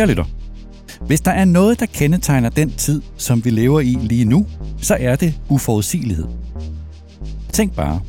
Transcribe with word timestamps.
Kære 0.00 0.08
lytter, 0.08 0.24
hvis 1.06 1.20
der 1.20 1.30
er 1.30 1.44
noget, 1.44 1.80
der 1.80 1.86
kendetegner 1.86 2.48
den 2.48 2.70
tid, 2.70 3.02
som 3.16 3.44
vi 3.44 3.50
lever 3.50 3.80
i 3.80 3.98
lige 4.00 4.24
nu, 4.24 4.46
så 4.78 4.96
er 5.00 5.16
det 5.16 5.34
uforudsigelighed. 5.48 6.24
Tænk 7.52 7.74
bare. 7.74 8.00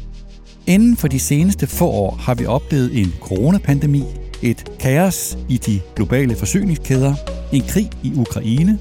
Inden 0.67 0.97
for 0.97 1.08
de 1.08 1.19
seneste 1.19 1.67
få 1.67 1.88
år 1.88 2.15
har 2.15 2.35
vi 2.35 2.46
oplevet 2.46 2.99
en 2.99 3.13
coronapandemi, 3.22 4.04
et 4.42 4.72
kaos 4.79 5.38
i 5.49 5.58
de 5.58 5.79
globale 5.96 6.35
forsyningskæder, 6.35 7.15
en 7.51 7.62
krig 7.62 7.90
i 8.03 8.13
Ukraine, 8.15 8.79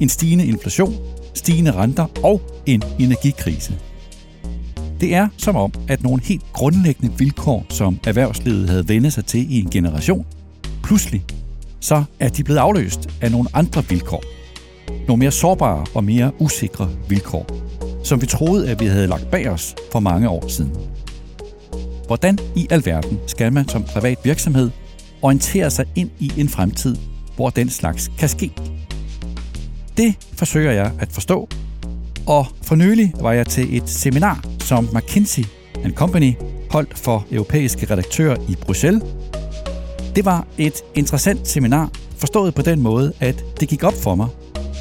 en 0.00 0.08
stigende 0.08 0.46
inflation, 0.46 0.94
stigende 1.34 1.72
renter 1.72 2.06
og 2.24 2.40
en 2.66 2.82
energikrise. 2.98 3.78
Det 5.00 5.14
er 5.14 5.28
som 5.36 5.56
om, 5.56 5.72
at 5.88 6.02
nogle 6.02 6.22
helt 6.22 6.44
grundlæggende 6.52 7.18
vilkår, 7.18 7.66
som 7.68 7.98
erhvervslivet 8.06 8.68
havde 8.68 8.88
vendt 8.88 9.12
sig 9.12 9.24
til 9.24 9.52
i 9.52 9.60
en 9.60 9.70
generation, 9.70 10.26
pludselig 10.82 11.24
så 11.86 12.04
er 12.20 12.28
de 12.28 12.44
blevet 12.44 12.58
afløst 12.58 13.08
af 13.20 13.30
nogle 13.30 13.48
andre 13.54 13.84
vilkår. 13.88 14.24
Nogle 15.06 15.18
mere 15.18 15.30
sårbare 15.30 15.86
og 15.94 16.04
mere 16.04 16.32
usikre 16.38 16.88
vilkår, 17.08 17.46
som 18.04 18.20
vi 18.20 18.26
troede, 18.26 18.70
at 18.70 18.80
vi 18.80 18.86
havde 18.86 19.06
lagt 19.06 19.30
bag 19.30 19.50
os 19.50 19.74
for 19.92 20.00
mange 20.00 20.28
år 20.28 20.48
siden. 20.48 20.76
Hvordan 22.06 22.38
i 22.56 22.66
alverden 22.70 23.18
skal 23.26 23.52
man 23.52 23.68
som 23.68 23.84
privat 23.84 24.18
virksomhed 24.24 24.70
orientere 25.22 25.70
sig 25.70 25.84
ind 25.94 26.10
i 26.18 26.32
en 26.36 26.48
fremtid, 26.48 26.96
hvor 27.36 27.50
den 27.50 27.70
slags 27.70 28.10
kan 28.18 28.28
ske? 28.28 28.52
Det 29.96 30.14
forsøger 30.32 30.72
jeg 30.72 30.92
at 30.98 31.12
forstå, 31.12 31.48
og 32.26 32.46
for 32.62 32.74
nylig 32.74 33.12
var 33.20 33.32
jeg 33.32 33.46
til 33.46 33.76
et 33.76 33.88
seminar, 33.88 34.44
som 34.60 34.88
McKinsey 34.94 35.44
Company 35.94 36.32
holdt 36.70 36.98
for 36.98 37.26
europæiske 37.32 37.90
redaktører 37.90 38.36
i 38.48 38.56
Bruxelles 38.60 39.02
det 40.16 40.24
var 40.24 40.46
et 40.58 40.82
interessant 40.94 41.48
seminar, 41.48 41.90
forstået 42.18 42.54
på 42.54 42.62
den 42.62 42.80
måde, 42.80 43.12
at 43.20 43.44
det 43.60 43.68
gik 43.68 43.82
op 43.82 43.94
for 43.94 44.14
mig, 44.14 44.28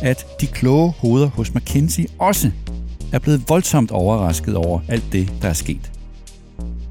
at 0.01 0.25
de 0.41 0.47
kloge 0.47 0.93
hoveder 0.97 1.27
hos 1.27 1.53
McKinsey 1.53 2.05
også 2.19 2.51
er 3.13 3.19
blevet 3.19 3.49
voldsomt 3.49 3.91
overrasket 3.91 4.55
over 4.55 4.79
alt 4.87 5.03
det, 5.11 5.33
der 5.41 5.49
er 5.49 5.53
sket. 5.53 5.91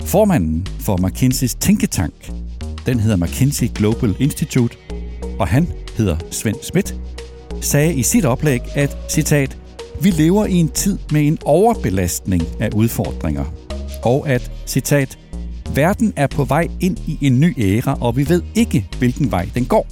Formanden 0.04 0.66
for 0.80 0.96
McKinseys 0.96 1.54
tænketank, 1.54 2.32
den 2.86 3.00
hedder 3.00 3.16
McKinsey 3.16 3.68
Global 3.74 4.14
Institute, 4.18 4.76
og 5.38 5.48
han 5.48 5.68
hedder 5.96 6.16
Svend 6.30 6.56
Schmidt, 6.62 6.94
sagde 7.60 7.94
i 7.94 8.02
sit 8.02 8.24
oplæg, 8.24 8.60
at, 8.74 8.96
citat, 9.10 9.58
vi 10.00 10.10
lever 10.10 10.46
i 10.46 10.54
en 10.54 10.68
tid 10.68 10.98
med 11.12 11.26
en 11.26 11.38
overbelastning 11.44 12.42
af 12.60 12.70
udfordringer, 12.74 13.44
og 14.02 14.28
at, 14.28 14.50
citat, 14.66 15.18
Verden 15.74 16.12
er 16.16 16.26
på 16.26 16.44
vej 16.44 16.68
ind 16.80 16.98
i 17.06 17.18
en 17.20 17.40
ny 17.40 17.54
æra, 17.58 17.98
og 18.00 18.16
vi 18.16 18.28
ved 18.28 18.42
ikke, 18.54 18.86
hvilken 18.98 19.30
vej 19.30 19.48
den 19.54 19.64
går. 19.64 19.86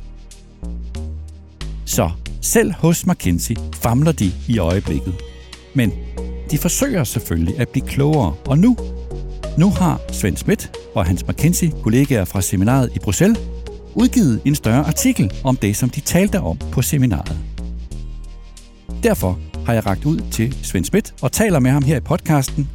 Så 1.85 2.11
selv 2.41 2.73
hos 2.73 3.07
McKinsey 3.07 3.57
famler 3.75 4.13
de 4.13 4.33
i 4.49 4.59
øjeblikket. 4.59 5.15
Men 5.75 5.93
de 6.51 6.59
forsøger 6.59 7.05
selvfølgelig 7.05 7.61
at 7.61 7.69
blive 7.69 7.87
klogere, 7.87 8.35
og 8.47 8.59
nu, 8.59 8.77
nu 9.59 9.71
har 9.71 10.01
Svend 10.13 10.37
Schmidt 10.37 10.71
og 10.95 11.05
hans 11.05 11.25
McKinsey-kollegaer 11.29 12.25
fra 12.25 12.41
seminaret 12.41 12.91
i 12.97 12.99
Bruxelles 12.99 13.39
udgivet 13.95 14.41
en 14.45 14.55
større 14.55 14.85
artikel 14.87 15.33
om 15.45 15.57
det, 15.57 15.77
som 15.77 15.91
de 15.91 16.01
talte 16.01 16.41
om 16.41 16.59
på 16.73 16.83
seminaret. 16.83 17.37
Derfor 19.03 19.39
har 19.67 19.73
jeg 19.73 19.87
ragt 19.87 20.05
ud 20.05 20.21
til 20.31 20.57
Svend 20.63 20.85
Schmidt 20.85 21.15
og 21.23 21.33
taler 21.33 21.59
med 21.59 21.71
ham 21.71 21.83
her 21.83 21.97
i 21.97 22.01
podcasten 22.01 22.69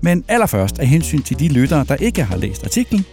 men 0.00 0.24
allerførst 0.28 0.78
af 0.78 0.86
hensyn 0.86 1.22
til 1.22 1.38
de 1.38 1.48
lyttere, 1.48 1.84
der 1.88 1.96
ikke 1.96 2.24
har 2.24 2.36
læst 2.36 2.64
artiklen, 2.64 3.04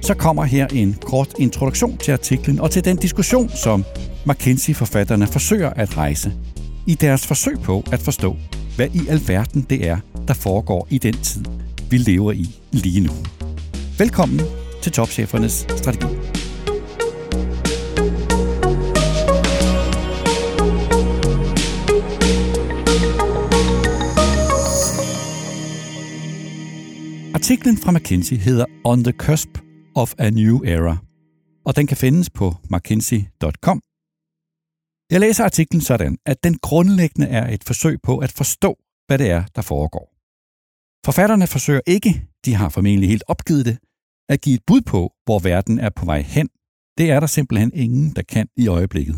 så 0.00 0.14
kommer 0.14 0.44
her 0.44 0.66
en 0.66 0.96
kort 1.00 1.34
introduktion 1.38 1.96
til 1.96 2.12
artiklen 2.12 2.60
og 2.60 2.70
til 2.70 2.84
den 2.84 2.96
diskussion, 2.96 3.48
som 3.48 3.84
McKinsey-forfatterne 4.26 5.26
forsøger 5.26 5.70
at 5.70 5.96
rejse 5.96 6.32
i 6.86 6.94
deres 6.94 7.26
forsøg 7.26 7.58
på 7.60 7.84
at 7.92 8.00
forstå, 8.00 8.36
hvad 8.76 8.88
i 8.94 9.00
alverden 9.08 9.66
det 9.70 9.88
er, 9.88 9.98
der 10.28 10.34
foregår 10.34 10.86
i 10.90 10.98
den 10.98 11.14
tid, 11.14 11.44
vi 11.90 11.96
lever 11.96 12.32
i 12.32 12.46
lige 12.72 13.00
nu. 13.00 13.12
Velkommen 13.98 14.40
til 14.82 14.92
Topchefernes 14.92 15.66
Strategi. 15.76 16.21
Artiklen 27.52 27.78
fra 27.78 27.92
McKinsey 27.92 28.36
hedder 28.36 28.64
On 28.84 29.04
the 29.04 29.12
Cusp 29.12 29.48
of 29.94 30.14
a 30.18 30.30
New 30.30 30.64
Era, 30.64 30.96
og 31.64 31.76
den 31.76 31.86
kan 31.86 31.96
findes 31.96 32.30
på 32.30 32.54
mckinsey.com. 32.70 33.78
Jeg 35.10 35.20
læser 35.20 35.44
artiklen 35.44 35.80
sådan, 35.80 36.18
at 36.26 36.44
den 36.44 36.58
grundlæggende 36.58 37.28
er 37.28 37.54
et 37.54 37.64
forsøg 37.64 37.98
på 38.02 38.18
at 38.18 38.32
forstå, 38.32 38.78
hvad 39.06 39.18
det 39.18 39.30
er, 39.30 39.44
der 39.56 39.62
foregår. 39.62 40.06
Forfatterne 41.06 41.46
forsøger 41.46 41.80
ikke, 41.86 42.26
de 42.44 42.54
har 42.54 42.68
formentlig 42.68 43.08
helt 43.08 43.24
opgivet 43.26 43.66
det, 43.66 43.78
at 44.28 44.40
give 44.40 44.54
et 44.54 44.64
bud 44.66 44.80
på, 44.80 45.12
hvor 45.24 45.38
verden 45.38 45.78
er 45.78 45.90
på 45.90 46.04
vej 46.04 46.20
hen. 46.20 46.48
Det 46.98 47.10
er 47.10 47.20
der 47.20 47.26
simpelthen 47.26 47.72
ingen, 47.74 48.16
der 48.16 48.22
kan 48.22 48.48
i 48.56 48.66
øjeblikket. 48.66 49.16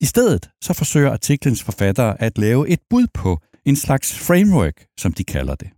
I 0.00 0.06
stedet 0.12 0.50
så 0.62 0.72
forsøger 0.72 1.12
artiklens 1.12 1.62
forfattere 1.62 2.22
at 2.22 2.38
lave 2.38 2.68
et 2.68 2.80
bud 2.90 3.06
på 3.14 3.40
en 3.64 3.76
slags 3.76 4.18
framework, 4.26 4.86
som 4.98 5.12
de 5.12 5.24
kalder 5.24 5.54
det. 5.54 5.73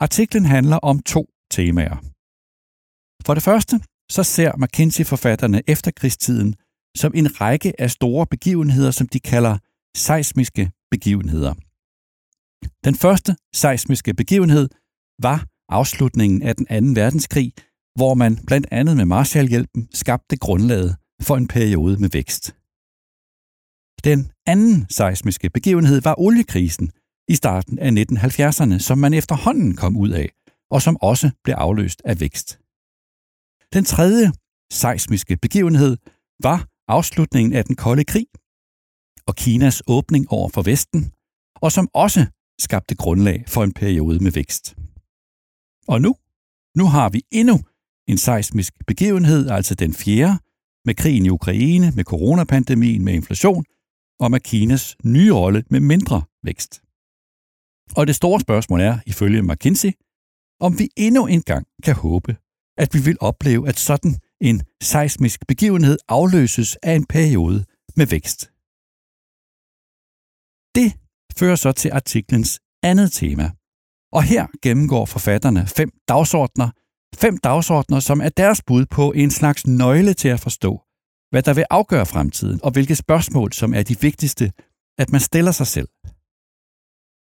Artiklen 0.00 0.44
handler 0.44 0.76
om 0.76 1.02
to 1.02 1.28
temaer. 1.50 1.96
For 3.26 3.34
det 3.34 3.42
første, 3.42 3.80
så 4.10 4.22
ser 4.22 4.52
McKinsey-forfatterne 4.56 5.62
efterkrigstiden 5.66 6.54
som 6.96 7.12
en 7.14 7.40
række 7.40 7.80
af 7.80 7.90
store 7.90 8.26
begivenheder, 8.26 8.90
som 8.90 9.08
de 9.08 9.20
kalder 9.20 9.58
seismiske 9.96 10.70
begivenheder. 10.90 11.54
Den 12.84 12.94
første 12.94 13.36
seismiske 13.54 14.14
begivenhed 14.14 14.68
var 15.22 15.46
afslutningen 15.68 16.42
af 16.42 16.56
den 16.56 16.66
anden 16.70 16.96
verdenskrig, 16.96 17.52
hvor 17.98 18.14
man 18.14 18.32
blandt 18.46 18.66
andet 18.70 18.96
med 18.96 19.04
Marshallhjælpen 19.04 19.88
skabte 19.92 20.36
grundlaget 20.36 20.96
for 21.22 21.36
en 21.36 21.48
periode 21.48 21.96
med 22.00 22.10
vækst. 22.10 22.44
Den 24.04 24.32
anden 24.46 24.86
seismiske 24.90 25.50
begivenhed 25.50 26.00
var 26.00 26.14
oliekrisen, 26.18 26.90
i 27.28 27.34
starten 27.34 27.78
af 27.78 27.90
1970'erne, 27.90 28.78
som 28.78 28.98
man 28.98 29.14
efterhånden 29.14 29.76
kom 29.76 29.96
ud 29.96 30.10
af, 30.10 30.28
og 30.70 30.82
som 30.82 30.96
også 31.02 31.30
blev 31.44 31.54
afløst 31.54 32.02
af 32.04 32.20
vækst. 32.20 32.58
Den 33.72 33.84
tredje 33.84 34.32
seismiske 34.72 35.36
begivenhed 35.36 35.96
var 36.42 36.68
afslutningen 36.88 37.52
af 37.52 37.64
den 37.64 37.76
kolde 37.76 38.04
krig 38.04 38.26
og 39.26 39.36
Kinas 39.36 39.82
åbning 39.86 40.30
over 40.30 40.48
for 40.48 40.62
Vesten, 40.62 41.12
og 41.54 41.72
som 41.72 41.88
også 41.94 42.26
skabte 42.60 42.94
grundlag 42.94 43.44
for 43.48 43.64
en 43.64 43.72
periode 43.72 44.24
med 44.24 44.32
vækst. 44.32 44.74
Og 45.88 46.00
nu, 46.02 46.16
nu 46.76 46.86
har 46.86 47.08
vi 47.08 47.22
endnu 47.30 47.60
en 48.08 48.18
seismisk 48.18 48.74
begivenhed, 48.86 49.48
altså 49.48 49.74
den 49.74 49.94
fjerde, 49.94 50.38
med 50.84 50.94
krigen 50.94 51.26
i 51.26 51.28
Ukraine, 51.28 51.92
med 51.96 52.04
coronapandemien, 52.04 53.04
med 53.04 53.14
inflation 53.14 53.64
og 54.20 54.30
med 54.30 54.40
Kinas 54.40 54.96
nye 55.04 55.32
rolle 55.32 55.64
med 55.70 55.80
mindre 55.80 56.22
vækst. 56.42 56.83
Og 57.96 58.06
det 58.06 58.16
store 58.16 58.40
spørgsmål 58.40 58.80
er, 58.80 58.98
ifølge 59.06 59.42
McKinsey, 59.42 59.92
om 60.60 60.78
vi 60.78 60.88
endnu 60.96 61.26
en 61.26 61.42
gang 61.42 61.66
kan 61.84 61.94
håbe, 61.94 62.36
at 62.78 62.94
vi 62.94 63.00
vil 63.04 63.16
opleve, 63.20 63.68
at 63.68 63.78
sådan 63.78 64.14
en 64.40 64.62
seismisk 64.82 65.46
begivenhed 65.46 65.98
afløses 66.08 66.76
af 66.82 66.94
en 66.94 67.06
periode 67.06 67.64
med 67.96 68.06
vækst. 68.06 68.40
Det 70.74 70.92
fører 71.38 71.56
så 71.56 71.72
til 71.72 71.90
artiklens 71.90 72.60
andet 72.82 73.12
tema. 73.12 73.50
Og 74.12 74.22
her 74.22 74.46
gennemgår 74.62 75.04
forfatterne 75.04 75.66
fem 75.66 75.90
dagsordner, 76.08 76.70
fem 77.16 77.38
dagsordner, 77.38 78.00
som 78.00 78.20
er 78.20 78.28
deres 78.28 78.62
bud 78.66 78.86
på 78.86 79.12
en 79.12 79.30
slags 79.30 79.66
nøgle 79.66 80.14
til 80.14 80.28
at 80.28 80.40
forstå, 80.40 80.82
hvad 81.30 81.42
der 81.42 81.54
vil 81.54 81.64
afgøre 81.70 82.06
fremtiden, 82.06 82.60
og 82.62 82.70
hvilke 82.70 82.96
spørgsmål, 82.96 83.52
som 83.52 83.74
er 83.74 83.82
de 83.82 84.00
vigtigste, 84.00 84.52
at 84.98 85.12
man 85.12 85.20
stiller 85.20 85.52
sig 85.52 85.66
selv. 85.66 85.88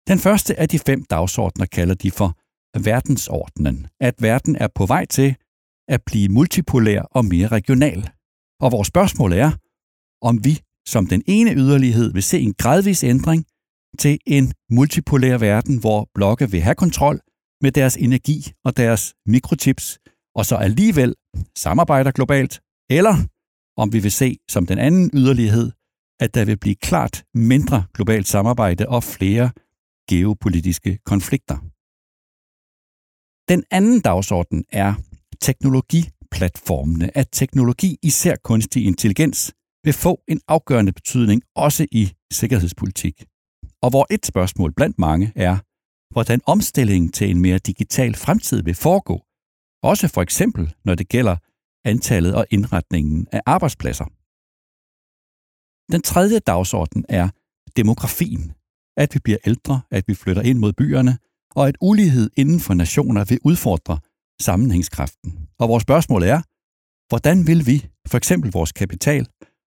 Den 0.08 0.18
første 0.18 0.60
af 0.60 0.68
de 0.68 0.78
fem 0.78 1.04
dagsordner 1.04 1.66
kalder 1.66 1.94
de 1.94 2.10
for 2.10 2.38
verdensordenen, 2.78 3.86
at 4.00 4.14
verden 4.22 4.56
er 4.56 4.68
på 4.74 4.86
vej 4.86 5.04
til 5.04 5.36
at 5.88 6.02
blive 6.06 6.28
multipolær 6.28 7.02
og 7.02 7.24
mere 7.24 7.48
regional. 7.48 8.10
Og 8.60 8.72
vores 8.72 8.88
spørgsmål 8.88 9.32
er, 9.32 9.50
om 10.22 10.44
vi 10.44 10.60
som 10.88 11.06
den 11.06 11.22
ene 11.26 11.54
yderlighed 11.54 12.12
vil 12.12 12.22
se 12.22 12.40
en 12.40 12.54
gradvis 12.54 13.04
ændring 13.04 13.44
til 13.98 14.18
en 14.26 14.52
multipolær 14.70 15.38
verden, 15.38 15.80
hvor 15.80 16.08
blokke 16.14 16.50
vil 16.50 16.60
have 16.60 16.74
kontrol 16.74 17.20
med 17.60 17.72
deres 17.72 17.96
energi 17.96 18.52
og 18.64 18.76
deres 18.76 19.14
mikrochips, 19.26 19.98
og 20.34 20.46
så 20.46 20.56
alligevel 20.56 21.14
samarbejder 21.56 22.10
globalt, 22.10 22.60
eller 22.90 23.14
om 23.76 23.92
vi 23.92 23.98
vil 23.98 24.12
se 24.12 24.36
som 24.50 24.66
den 24.66 24.78
anden 24.78 25.10
yderlighed, 25.14 25.70
at 26.20 26.34
der 26.34 26.44
vil 26.44 26.58
blive 26.58 26.74
klart 26.74 27.24
mindre 27.34 27.84
globalt 27.94 28.28
samarbejde 28.28 28.88
og 28.88 29.04
flere 29.04 29.50
geopolitiske 30.12 30.98
konflikter. 31.10 31.58
Den 33.52 33.64
anden 33.70 34.00
dagsorden 34.00 34.64
er 34.84 34.94
teknologiplatformene, 35.40 37.16
at 37.16 37.28
teknologi, 37.32 37.90
især 38.02 38.36
kunstig 38.36 38.86
intelligens, 38.86 39.52
vil 39.84 39.92
få 39.92 40.22
en 40.28 40.40
afgørende 40.48 40.92
betydning 40.92 41.42
også 41.54 41.86
i 41.92 42.12
sikkerhedspolitik. 42.32 43.24
Og 43.82 43.90
hvor 43.90 44.06
et 44.10 44.26
spørgsmål 44.26 44.72
blandt 44.72 44.98
mange 44.98 45.32
er, 45.36 45.54
hvordan 46.14 46.40
omstillingen 46.46 47.12
til 47.12 47.30
en 47.30 47.40
mere 47.40 47.58
digital 47.58 48.14
fremtid 48.14 48.62
vil 48.62 48.74
foregå, 48.74 49.16
også 49.82 50.08
for 50.08 50.22
eksempel 50.22 50.74
når 50.84 50.94
det 50.94 51.08
gælder 51.08 51.36
antallet 51.84 52.34
og 52.34 52.46
indretningen 52.50 53.28
af 53.32 53.42
arbejdspladser. 53.46 54.04
Den 55.92 56.02
tredje 56.02 56.38
dagsorden 56.38 57.04
er 57.08 57.28
demografien. 57.76 58.52
At 58.96 59.14
vi 59.14 59.18
bliver 59.24 59.38
ældre, 59.46 59.80
at 59.90 60.04
vi 60.08 60.14
flytter 60.14 60.42
ind 60.42 60.58
mod 60.58 60.72
byerne, 60.72 61.18
og 61.54 61.68
at 61.68 61.76
ulighed 61.80 62.30
inden 62.36 62.60
for 62.60 62.74
nationer 62.74 63.24
vil 63.24 63.38
udfordre 63.44 63.98
sammenhængskraften. 64.40 65.48
Og 65.58 65.68
vores 65.68 65.82
spørgsmål 65.82 66.22
er, 66.22 66.42
hvordan 67.08 67.46
vil 67.46 67.66
vi, 67.66 67.86
for 68.08 68.16
eksempel 68.16 68.52
vores 68.52 68.72
kapital 68.72 69.26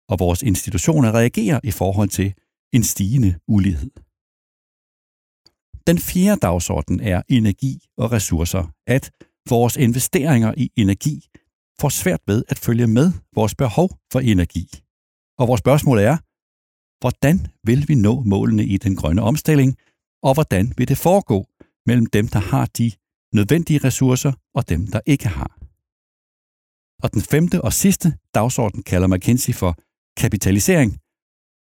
og 0.09 0.19
vores 0.19 0.41
institutioner, 0.41 1.11
reagere 1.11 1.59
i 1.63 1.71
forhold 1.71 2.09
til 2.09 2.33
en 2.73 2.83
stigende 2.83 3.39
ulighed? 3.47 3.91
Den 5.87 5.97
fjerde 5.99 6.39
dagsorden 6.39 6.99
er 6.99 7.21
energi 7.29 7.85
og 7.97 8.11
ressourcer. 8.11 8.71
At 8.87 9.11
vores 9.49 9.75
investeringer 9.75 10.53
i 10.57 10.71
energi 10.75 11.27
får 11.79 11.89
svært 11.89 12.21
ved 12.27 12.43
at 12.49 12.59
følge 12.59 12.87
med 12.87 13.11
vores 13.35 13.55
behov 13.55 13.89
for 14.11 14.19
energi. 14.19 14.69
Og 15.37 15.47
vores 15.47 15.59
spørgsmål 15.59 15.99
er, 15.99 16.17
hvordan 16.99 17.47
vil 17.63 17.87
vi 17.87 17.95
nå 17.95 18.23
målene 18.23 18.65
i 18.65 18.77
den 18.77 18.95
grønne 18.95 19.21
omstilling, 19.21 19.77
og 20.23 20.33
hvordan 20.33 20.73
vil 20.77 20.87
det 20.87 20.97
foregå 20.97 21.47
mellem 21.85 22.05
dem, 22.05 22.27
der 22.27 22.39
har 22.39 22.65
de 22.65 22.91
nødvendige 23.33 23.79
ressourcer, 23.83 24.33
og 24.53 24.69
dem, 24.69 24.87
der 24.87 25.01
ikke 25.05 25.27
har. 25.27 25.51
Og 27.03 27.13
den 27.13 27.21
femte 27.21 27.61
og 27.61 27.73
sidste 27.73 28.17
dagsorden 28.33 28.83
kalder 28.83 29.07
McKinsey 29.07 29.53
for 29.53 29.77
kapitalisering, 30.17 30.99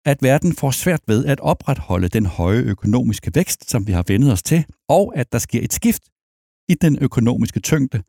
at 0.05 0.21
verden 0.21 0.53
får 0.53 0.71
svært 0.71 1.01
ved 1.07 1.25
at 1.25 1.39
opretholde 1.39 2.07
den 2.07 2.25
høje 2.25 2.61
økonomiske 2.61 3.31
vækst, 3.35 3.69
som 3.69 3.87
vi 3.87 3.91
har 3.91 4.03
vendet 4.07 4.31
os 4.31 4.43
til, 4.43 4.65
og 4.89 5.13
at 5.15 5.31
der 5.31 5.39
sker 5.39 5.61
et 5.63 5.73
skift 5.73 6.03
i 6.69 6.73
den 6.73 6.99
økonomiske 7.01 7.59
tyngde 7.59 8.03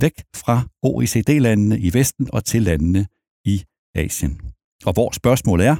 væk 0.00 0.24
fra 0.36 0.68
OECD-landene 0.82 1.78
i 1.78 1.94
Vesten 1.94 2.28
og 2.32 2.44
til 2.44 2.62
landene 2.62 3.06
i 3.44 3.64
Asien. 3.94 4.40
Og 4.84 4.92
hvor 4.92 5.10
spørgsmålet 5.10 5.66
er, 5.66 5.76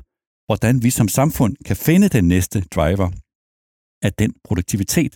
hvordan 0.48 0.82
vi 0.82 0.90
som 0.90 1.08
samfund 1.08 1.56
kan 1.64 1.76
finde 1.76 2.08
den 2.08 2.24
næste 2.28 2.60
driver 2.60 3.08
af 4.02 4.12
den 4.12 4.34
produktivitet, 4.44 5.12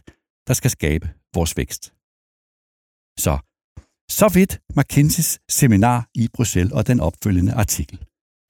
der 0.48 0.54
skal 0.54 0.70
skabe 0.70 1.06
vores 1.34 1.56
vækst. 1.56 1.82
Så, 3.24 3.34
så 4.18 4.28
vidt 4.38 4.52
McKinseys 4.76 5.30
seminar 5.58 6.08
i 6.14 6.28
Bruxelles 6.34 6.72
og 6.72 6.86
den 6.86 7.00
opfølgende 7.00 7.52
artikel. 7.52 7.98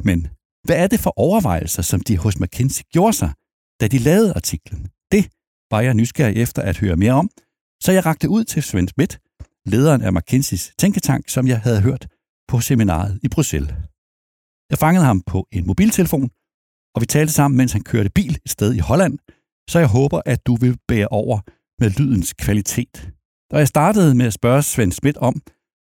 Men 0.08 0.18
hvad 0.66 0.76
er 0.82 0.86
det 0.86 1.00
for 1.00 1.12
overvejelser, 1.16 1.82
som 1.82 2.00
de 2.00 2.18
hos 2.18 2.40
McKinsey 2.40 2.84
gjorde 2.94 3.12
sig, 3.12 3.32
da 3.80 3.88
de 3.88 3.98
lavede 3.98 4.34
artiklen? 4.34 4.80
Det 5.12 5.24
var 5.70 5.80
jeg 5.80 5.94
nysgerrig 5.94 6.36
efter 6.36 6.62
at 6.62 6.78
høre 6.78 6.96
mere 6.96 7.12
om, 7.12 7.30
så 7.84 7.92
jeg 7.92 8.06
rakte 8.06 8.28
ud 8.28 8.44
til 8.44 8.62
Svend 8.62 8.88
Schmidt, 8.88 9.20
lederen 9.66 10.02
af 10.02 10.12
McKinseys 10.12 10.74
tænketank, 10.78 11.28
som 11.28 11.46
jeg 11.46 11.60
havde 11.60 11.80
hørt 11.82 12.08
på 12.48 12.60
seminaret 12.60 13.20
i 13.22 13.28
Bruxelles. 13.28 13.74
Jeg 14.70 14.78
fangede 14.78 15.04
ham 15.04 15.20
på 15.32 15.48
en 15.52 15.66
mobiltelefon, 15.66 16.30
og 16.94 17.00
vi 17.00 17.06
talte 17.06 17.32
sammen, 17.32 17.58
mens 17.58 17.72
han 17.72 17.84
kørte 17.84 18.10
bil 18.10 18.38
et 18.44 18.50
sted 18.50 18.74
i 18.74 18.78
Holland, 18.78 19.18
så 19.70 19.78
jeg 19.78 19.88
håber, 19.88 20.20
at 20.26 20.46
du 20.46 20.56
vil 20.56 20.78
bære 20.88 21.08
over 21.08 21.40
med 21.80 21.90
lydens 21.90 22.32
kvalitet. 22.32 23.10
Og 23.52 23.58
jeg 23.58 23.68
startede 23.68 24.14
med 24.14 24.26
at 24.26 24.32
spørge 24.32 24.62
Svend 24.62 24.92
Schmidt 24.92 25.16
om, 25.16 25.42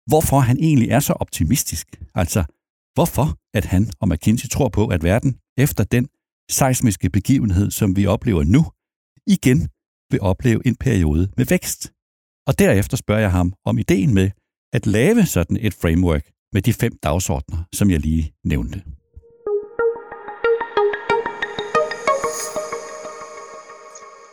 hvorfor 0.07 0.39
han 0.39 0.57
egentlig 0.59 0.89
er 0.89 0.99
så 0.99 1.13
optimistisk. 1.13 1.87
Altså, 2.15 2.43
hvorfor 2.93 3.37
at 3.53 3.65
han 3.65 3.91
og 3.99 4.09
McKinsey 4.09 4.49
tror 4.49 4.69
på, 4.69 4.87
at 4.87 5.03
verden 5.03 5.37
efter 5.57 5.83
den 5.83 6.07
seismiske 6.49 7.09
begivenhed, 7.09 7.71
som 7.71 7.95
vi 7.95 8.05
oplever 8.05 8.43
nu, 8.43 8.65
igen 9.27 9.69
vil 10.11 10.21
opleve 10.21 10.67
en 10.67 10.75
periode 10.75 11.31
med 11.37 11.45
vækst. 11.45 11.93
Og 12.47 12.59
derefter 12.59 12.97
spørger 12.97 13.21
jeg 13.21 13.31
ham 13.31 13.53
om 13.65 13.77
ideen 13.77 14.13
med 14.13 14.31
at 14.73 14.85
lave 14.85 15.25
sådan 15.25 15.57
et 15.61 15.73
framework 15.73 16.31
med 16.53 16.61
de 16.61 16.73
fem 16.73 16.97
dagsordner, 17.03 17.63
som 17.73 17.89
jeg 17.89 17.99
lige 17.99 18.33
nævnte. 18.43 18.96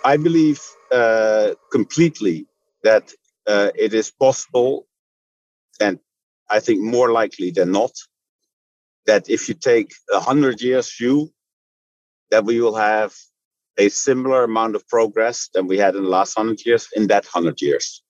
I 0.04 0.16
believe 0.18 0.60
uh, 0.92 1.54
completely 1.72 2.46
that 2.82 3.12
uh, 3.46 3.70
it 3.74 3.94
is 3.94 4.10
possible, 4.10 4.86
and 5.80 5.98
I 6.50 6.60
think 6.60 6.82
more 6.82 7.10
likely 7.12 7.50
than 7.50 7.72
not, 7.72 7.92
that 9.06 9.28
if 9.30 9.48
you 9.48 9.54
take 9.54 9.92
a 10.12 10.20
hundred 10.20 10.60
years 10.60 10.94
view, 10.96 11.30
that 12.30 12.44
we 12.44 12.60
will 12.60 12.76
have 12.76 13.14
a 13.78 13.88
similar 13.88 14.44
amount 14.44 14.76
of 14.76 14.86
progress 14.88 15.48
than 15.54 15.66
we 15.66 15.78
had 15.78 15.96
in 15.96 16.04
the 16.04 16.08
last 16.10 16.34
hundred 16.36 16.64
years 16.64 16.88
in 16.94 17.08
that 17.08 17.26
hundred 17.26 17.60
years 17.60 18.04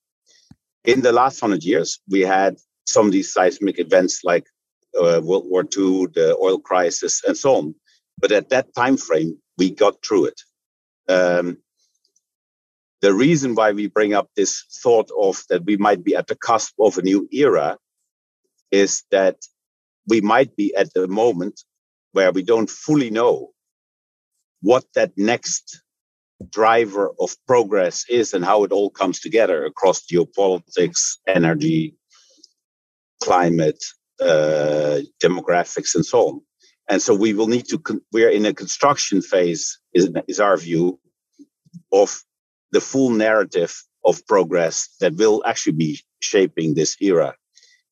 in 0.85 1.01
the 1.01 1.11
last 1.11 1.39
hundred 1.39 1.63
years, 1.63 1.99
we 2.09 2.21
had 2.21 2.57
some 2.87 3.07
of 3.07 3.11
these 3.11 3.33
seismic 3.33 3.79
events 3.79 4.23
like 4.23 4.45
uh, 4.99 5.21
World 5.23 5.45
War 5.47 5.63
II, 5.63 6.07
the 6.13 6.37
oil 6.41 6.59
crisis, 6.59 7.23
and 7.25 7.37
so 7.37 7.55
on. 7.55 7.75
But 8.19 8.31
at 8.31 8.49
that 8.49 8.73
time 8.75 8.97
frame, 8.97 9.37
we 9.57 9.71
got 9.71 9.95
through 10.05 10.27
it. 10.27 10.41
Um, 11.09 11.57
the 13.05 13.13
reason 13.13 13.53
why 13.53 13.71
we 13.71 13.85
bring 13.85 14.15
up 14.15 14.29
this 14.35 14.63
thought 14.81 15.11
of 15.21 15.43
that 15.49 15.63
we 15.63 15.77
might 15.77 16.03
be 16.03 16.15
at 16.15 16.25
the 16.25 16.35
cusp 16.35 16.73
of 16.79 16.97
a 16.97 17.03
new 17.03 17.27
era 17.31 17.77
is 18.71 19.03
that 19.11 19.37
we 20.07 20.21
might 20.21 20.55
be 20.55 20.75
at 20.75 20.91
the 20.95 21.07
moment 21.07 21.61
where 22.13 22.31
we 22.31 22.41
don't 22.41 22.67
fully 22.67 23.11
know 23.11 23.51
what 24.61 24.85
that 24.95 25.11
next 25.17 25.83
driver 26.49 27.11
of 27.19 27.35
progress 27.45 28.05
is 28.09 28.33
and 28.33 28.43
how 28.43 28.63
it 28.63 28.71
all 28.71 28.89
comes 28.89 29.19
together 29.19 29.65
across 29.65 30.07
geopolitics, 30.11 31.17
energy, 31.27 31.95
climate, 33.21 33.83
uh, 34.19 34.97
demographics, 35.23 35.93
and 35.93 36.03
so 36.03 36.19
on. 36.29 36.41
And 36.89 36.99
so 37.03 37.13
we 37.13 37.35
will 37.35 37.49
need 37.49 37.67
to, 37.67 37.77
con- 37.77 38.01
we're 38.11 38.31
in 38.31 38.47
a 38.47 38.53
construction 38.53 39.21
phase, 39.21 39.79
is, 39.93 40.09
is 40.27 40.39
our 40.39 40.57
view, 40.57 40.99
of 41.91 42.19
the 42.75 42.81
full 42.81 43.09
narrative 43.09 43.73
of 44.03 44.27
progress 44.27 44.89
that 44.99 45.15
will 45.15 45.41
actually 45.45 45.77
be 45.85 45.97
shaping 46.19 46.73
this 46.73 46.97
era. 46.99 47.33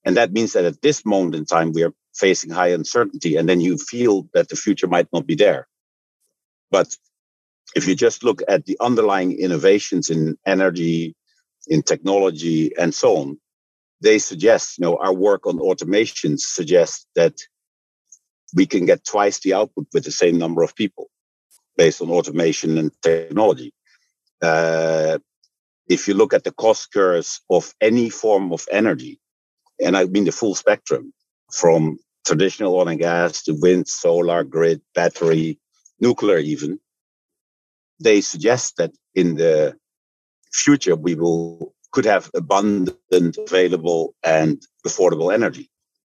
And 0.03 0.17
that 0.17 0.33
means 0.33 0.51
that 0.53 0.65
at 0.65 0.81
this 0.81 1.05
moment 1.05 1.35
in 1.35 1.45
time, 1.45 1.71
we 1.71 1.83
are 1.83 1.93
facing 2.13 2.51
high 2.51 2.73
uncertainty, 2.73 3.37
and 3.37 3.47
then 3.47 3.61
you 3.61 3.77
feel 3.77 4.27
that 4.33 4.49
the 4.49 4.57
future 4.57 4.87
might 4.87 5.07
not 5.13 5.25
be 5.25 5.35
there. 5.35 5.69
But 6.69 6.97
if 7.77 7.87
you 7.87 7.95
just 7.95 8.25
look 8.25 8.41
at 8.49 8.65
the 8.65 8.75
underlying 8.81 9.39
innovations 9.39 10.09
in 10.09 10.37
energy, 10.45 11.15
in 11.69 11.81
technology, 11.81 12.75
and 12.77 12.93
so 12.93 13.15
on, 13.15 13.39
they 14.01 14.19
suggest, 14.19 14.77
you 14.77 14.83
know, 14.83 14.97
our 14.97 15.13
work 15.13 15.47
on 15.47 15.61
automation 15.61 16.37
suggests 16.37 17.07
that 17.15 17.35
we 18.53 18.65
can 18.65 18.85
get 18.85 19.05
twice 19.05 19.39
the 19.39 19.53
output 19.53 19.87
with 19.93 20.03
the 20.03 20.11
same 20.11 20.37
number 20.37 20.61
of 20.61 20.75
people 20.75 21.09
based 21.77 22.01
on 22.01 22.09
automation 22.09 22.77
and 22.77 22.91
technology. 23.01 23.73
Uh, 24.43 25.17
if 25.87 26.07
you 26.07 26.13
look 26.13 26.33
at 26.33 26.43
the 26.43 26.51
cost 26.51 26.91
curves 26.91 27.41
of 27.49 27.73
any 27.81 28.09
form 28.09 28.51
of 28.51 28.67
energy, 28.71 29.19
and 29.83 29.95
I 29.97 30.05
mean 30.05 30.25
the 30.25 30.31
full 30.31 30.55
spectrum 30.55 31.13
from 31.51 31.97
traditional 32.25 32.75
oil 32.75 32.87
and 32.87 32.99
gas 32.99 33.43
to 33.43 33.53
wind, 33.59 33.87
solar, 33.87 34.43
grid, 34.43 34.81
battery, 34.95 35.59
nuclear, 35.99 36.37
even, 36.37 36.79
they 37.99 38.21
suggest 38.21 38.77
that 38.77 38.91
in 39.15 39.35
the 39.35 39.75
future 40.51 40.95
we 40.95 41.15
will 41.15 41.73
could 41.91 42.05
have 42.05 42.29
abundant, 42.33 43.37
available, 43.37 44.15
and 44.23 44.63
affordable 44.85 45.31
energy. 45.31 45.69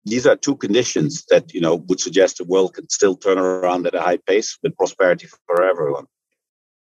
These 0.05 0.25
are 0.25 0.37
two 0.37 0.55
conditions 0.55 1.25
that 1.29 1.53
you 1.53 1.61
know 1.61 1.75
would 1.75 1.99
suggest 1.99 2.37
the 2.37 2.45
world 2.45 2.75
can 2.75 2.89
still 2.89 3.15
turn 3.15 3.37
around 3.37 3.85
at 3.85 3.95
a 3.95 4.01
high 4.01 4.17
pace 4.17 4.57
with 4.63 4.77
prosperity 4.77 5.27
for 5.27 5.63
everyone. 5.63 6.05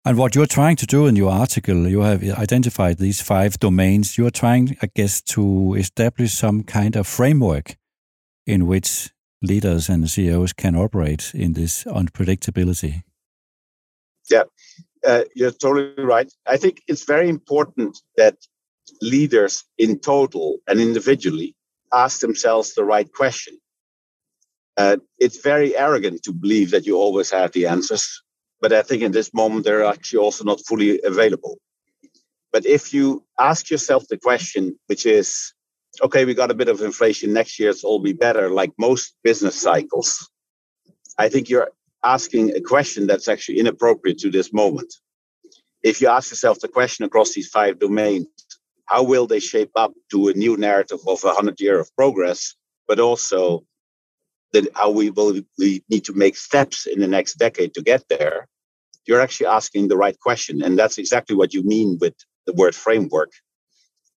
And 0.03 0.17
what 0.17 0.33
you're 0.33 0.47
trying 0.47 0.77
to 0.77 0.87
do 0.87 1.05
in 1.05 1.15
your 1.15 1.31
article, 1.31 1.87
you 1.87 2.01
have 2.01 2.23
identified 2.23 2.97
these 2.97 3.21
five 3.21 3.59
domains. 3.59 4.17
You're 4.17 4.31
trying, 4.31 4.75
I 4.81 4.87
guess, 4.95 5.21
to 5.33 5.75
establish 5.75 6.33
some 6.33 6.63
kind 6.63 6.95
of 6.95 7.05
framework 7.05 7.77
in 8.47 8.65
which 8.65 9.11
leaders 9.43 9.89
and 9.89 10.09
CEOs 10.09 10.53
can 10.53 10.75
operate 10.75 11.31
in 11.35 11.53
this 11.53 11.83
unpredictability. 11.83 13.03
Yeah, 14.29 14.43
uh, 15.05 15.23
you're 15.35 15.51
totally 15.51 15.93
right. 16.03 16.31
I 16.47 16.57
think 16.57 16.81
it's 16.87 17.05
very 17.05 17.29
important 17.29 17.99
that 18.17 18.37
leaders 19.01 19.63
in 19.77 19.99
total 19.99 20.57
and 20.67 20.79
individually 20.79 21.55
ask 21.93 22.21
themselves 22.21 22.73
the 22.73 22.83
right 22.83 23.11
question. 23.13 23.57
Uh, 24.77 24.97
it's 25.19 25.41
very 25.41 25.75
arrogant 25.75 26.23
to 26.23 26.31
believe 26.31 26.71
that 26.71 26.85
you 26.85 26.97
always 26.97 27.29
have 27.29 27.51
the 27.51 27.67
answers, 27.67 28.20
but 28.61 28.71
I 28.71 28.83
think 28.83 29.01
in 29.01 29.11
this 29.11 29.33
moment 29.33 29.65
they're 29.65 29.85
actually 29.85 30.19
also 30.19 30.43
not 30.43 30.61
fully 30.67 31.01
available. 31.03 31.57
But 32.51 32.65
if 32.65 32.93
you 32.93 33.25
ask 33.39 33.69
yourself 33.69 34.07
the 34.07 34.17
question, 34.17 34.77
which 34.87 35.05
is 35.05 35.53
okay, 36.01 36.23
we 36.25 36.33
got 36.33 36.51
a 36.51 36.55
bit 36.55 36.69
of 36.69 36.81
inflation 36.81 37.33
next 37.33 37.59
year, 37.59 37.69
it's 37.69 37.83
all 37.83 37.99
be 37.99 38.13
better, 38.13 38.49
like 38.49 38.71
most 38.77 39.15
business 39.23 39.59
cycles. 39.59 40.29
I 41.17 41.27
think 41.27 41.49
you're 41.49 41.71
asking 42.03 42.55
a 42.55 42.61
question 42.61 43.07
that's 43.07 43.27
actually 43.27 43.59
inappropriate 43.59 44.19
to 44.19 44.31
this 44.31 44.53
moment. 44.53 44.93
If 45.83 45.99
you 45.99 46.07
ask 46.07 46.31
yourself 46.31 46.59
the 46.59 46.67
question 46.67 47.05
across 47.05 47.33
these 47.33 47.49
five 47.49 47.79
domains, 47.79 48.27
how 48.85 49.03
will 49.03 49.27
they 49.27 49.39
shape 49.39 49.71
up 49.75 49.93
to 50.11 50.29
a 50.29 50.33
new 50.33 50.57
narrative 50.57 50.99
of 51.07 51.23
a 51.23 51.27
100 51.27 51.59
year 51.59 51.79
of 51.79 51.93
progress, 51.95 52.55
but 52.87 52.99
also 52.99 53.63
that 54.53 54.67
how 54.75 54.89
we 54.89 55.09
will 55.09 55.41
we 55.57 55.83
need 55.89 56.05
to 56.05 56.13
make 56.13 56.35
steps 56.35 56.85
in 56.85 56.99
the 56.99 57.07
next 57.07 57.35
decade 57.35 57.73
to 57.73 57.81
get 57.81 58.03
there, 58.09 58.47
you're 59.05 59.21
actually 59.21 59.47
asking 59.47 59.87
the 59.87 59.97
right 59.97 60.19
question. 60.19 60.61
And 60.61 60.77
that's 60.77 60.97
exactly 60.97 61.35
what 61.35 61.53
you 61.53 61.63
mean 61.63 61.97
with 61.99 62.13
the 62.45 62.53
word 62.53 62.75
framework, 62.75 63.31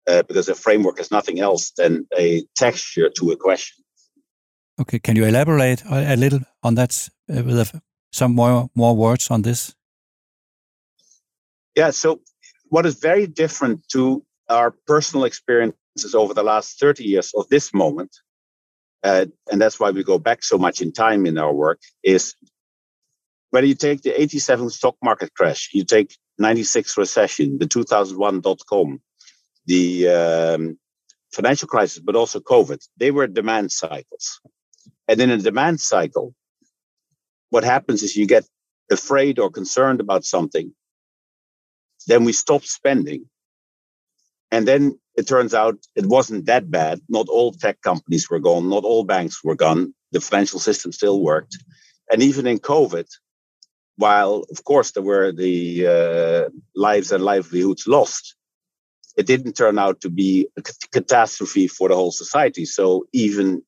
uh, 0.07 0.23
because 0.23 0.49
a 0.49 0.55
framework 0.55 0.99
is 0.99 1.11
nothing 1.11 1.39
else 1.39 1.71
than 1.77 2.07
a 2.17 2.43
texture 2.55 3.09
to 3.09 3.31
a 3.31 3.37
question. 3.37 3.83
Okay, 4.79 4.99
can 4.99 5.15
you 5.15 5.25
elaborate 5.25 5.83
a 5.89 6.17
little 6.17 6.41
on 6.61 6.75
that 6.75 7.09
uh, 7.29 7.43
with 7.43 7.79
some 8.11 8.35
more 8.35 8.69
more 8.75 8.95
words 8.95 9.31
on 9.31 9.41
this? 9.41 9.73
Yeah. 11.75 11.91
So, 11.91 12.21
what 12.69 12.85
is 12.85 12.95
very 12.95 13.27
different 13.27 13.87
to 13.89 14.23
our 14.49 14.71
personal 14.87 15.25
experiences 15.25 16.13
over 16.13 16.33
the 16.33 16.43
last 16.43 16.79
30 16.79 17.03
years 17.03 17.31
of 17.35 17.47
this 17.49 17.73
moment, 17.73 18.15
uh, 19.05 19.25
and 19.51 19.61
that's 19.61 19.79
why 19.79 19.91
we 19.91 20.03
go 20.03 20.17
back 20.17 20.43
so 20.43 20.57
much 20.57 20.81
in 20.81 20.91
time 20.91 21.27
in 21.27 21.37
our 21.37 21.53
work, 21.53 21.79
is 22.03 22.35
whether 23.51 23.67
you 23.67 23.75
take 23.75 24.01
the 24.01 24.19
87 24.19 24.71
stock 24.71 24.95
market 25.03 25.31
crash, 25.35 25.69
you 25.73 25.85
take 25.85 26.17
96 26.39 26.97
recession, 26.97 27.59
the 27.59 27.67
2001 27.67 28.41
dot 28.41 28.59
com, 28.67 28.99
the 29.67 30.07
um, 30.09 30.79
financial 31.31 31.67
crisis, 31.67 31.99
but 31.99 32.15
also 32.15 32.39
COVID, 32.39 32.83
they 32.97 33.11
were 33.11 33.27
demand 33.27 33.71
cycles. 33.71 34.41
And 35.07 35.21
in 35.21 35.29
a 35.29 35.37
demand 35.37 35.79
cycle, 35.79 36.33
what 37.51 37.63
happens 37.63 38.01
is 38.01 38.15
you 38.15 38.25
get 38.25 38.45
afraid 38.91 39.37
or 39.37 39.51
concerned 39.51 39.99
about 39.99 40.25
something, 40.25 40.73
then 42.07 42.23
we 42.23 42.33
stop 42.33 42.63
spending. 42.65 43.29
And 44.51 44.67
then 44.67 44.99
it 45.17 45.27
turns 45.27 45.53
out 45.53 45.77
it 45.95 46.05
wasn't 46.05 46.45
that 46.45 46.69
bad. 46.69 46.99
Not 47.09 47.27
all 47.29 47.53
tech 47.53 47.81
companies 47.81 48.29
were 48.29 48.39
gone, 48.39 48.69
not 48.69 48.83
all 48.83 49.03
banks 49.03 49.43
were 49.43 49.55
gone. 49.55 49.93
The 50.11 50.21
financial 50.21 50.59
system 50.59 50.91
still 50.91 51.21
worked. 51.21 51.57
And 52.11 52.21
even 52.21 52.47
in 52.47 52.59
COVID, 52.59 53.07
while 53.97 54.45
of 54.51 54.63
course 54.63 54.91
there 54.91 55.03
were 55.03 55.31
the 55.31 55.87
uh, 55.87 56.49
lives 56.75 57.11
and 57.11 57.23
livelihoods 57.23 57.87
lost, 57.87 58.35
it 59.17 59.25
didn't 59.25 59.53
turn 59.53 59.79
out 59.79 60.01
to 60.01 60.09
be 60.09 60.47
a 60.57 60.61
catastrophe 60.91 61.67
for 61.67 61.89
the 61.89 61.95
whole 61.95 62.11
society. 62.11 62.65
So 62.65 63.05
even 63.13 63.61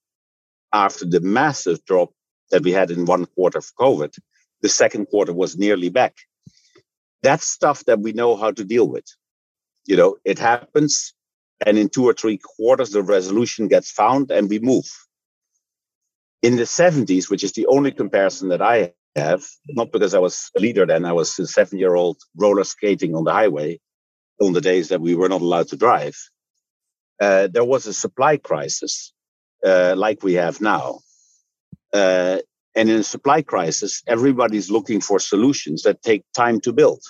after 0.74 1.06
the 1.06 1.22
massive 1.22 1.84
drop 1.86 2.12
that 2.52 2.64
we 2.64 2.72
had 2.72 2.92
in 2.92 3.06
one 3.06 3.26
quarter 3.26 3.60
of 3.60 3.72
COVID, 3.80 4.18
the 4.62 4.70
second 4.70 5.06
quarter 5.08 5.34
was 5.34 5.58
nearly 5.58 5.90
back. 5.90 6.16
That's 7.24 7.48
stuff 7.48 7.86
that 7.86 8.00
we 8.00 8.12
know 8.14 8.36
how 8.36 8.52
to 8.52 8.64
deal 8.64 8.88
with. 8.88 9.06
You 9.86 9.96
know, 9.96 10.18
it 10.26 10.40
happens, 10.40 11.14
and 11.66 11.78
in 11.78 11.90
two 11.90 12.06
or 12.06 12.14
three 12.14 12.38
quarters, 12.38 12.92
the 12.92 13.02
resolution 13.02 13.68
gets 13.68 13.92
found 13.92 14.32
and 14.32 14.50
we 14.50 14.60
move. 14.60 14.86
In 16.44 16.56
the 16.56 16.64
70s, 16.64 17.30
which 17.30 17.44
is 17.44 17.54
the 17.54 17.66
only 17.68 17.92
comparison 17.92 18.50
that 18.50 18.62
I 18.62 18.94
have, 19.16 19.44
not 19.68 19.92
because 19.92 20.14
I 20.14 20.20
was 20.20 20.52
a 20.56 20.60
leader 20.60 20.86
then, 20.86 21.06
I 21.06 21.14
was 21.14 21.38
a 21.40 21.48
seven 21.48 21.80
year 21.80 21.96
old 21.96 22.18
roller 22.36 22.64
skating 22.64 23.16
on 23.16 23.24
the 23.24 23.34
highway 23.34 23.80
on 24.40 24.54
the 24.54 24.62
days 24.62 24.90
that 24.90 25.02
we 25.02 25.16
were 25.16 25.30
not 25.30 25.42
allowed 25.42 25.70
to 25.70 25.78
drive. 25.78 26.16
Uh, 27.20 27.48
there 27.48 27.66
was 27.66 27.88
a 27.88 27.94
supply 27.94 28.38
crisis 28.38 29.14
uh, 29.66 29.96
like 29.98 30.22
we 30.22 30.34
have 30.34 30.62
now. 30.62 31.00
Uh, 31.92 32.38
and 32.76 32.90
in 32.90 32.98
a 32.98 33.04
supply 33.04 33.42
crisis, 33.42 34.04
everybody's 34.06 34.70
looking 34.70 35.02
for 35.02 35.20
solutions 35.20 35.82
that 35.82 36.04
take 36.04 36.24
time 36.36 36.62
to 36.62 36.72
build. 36.72 37.02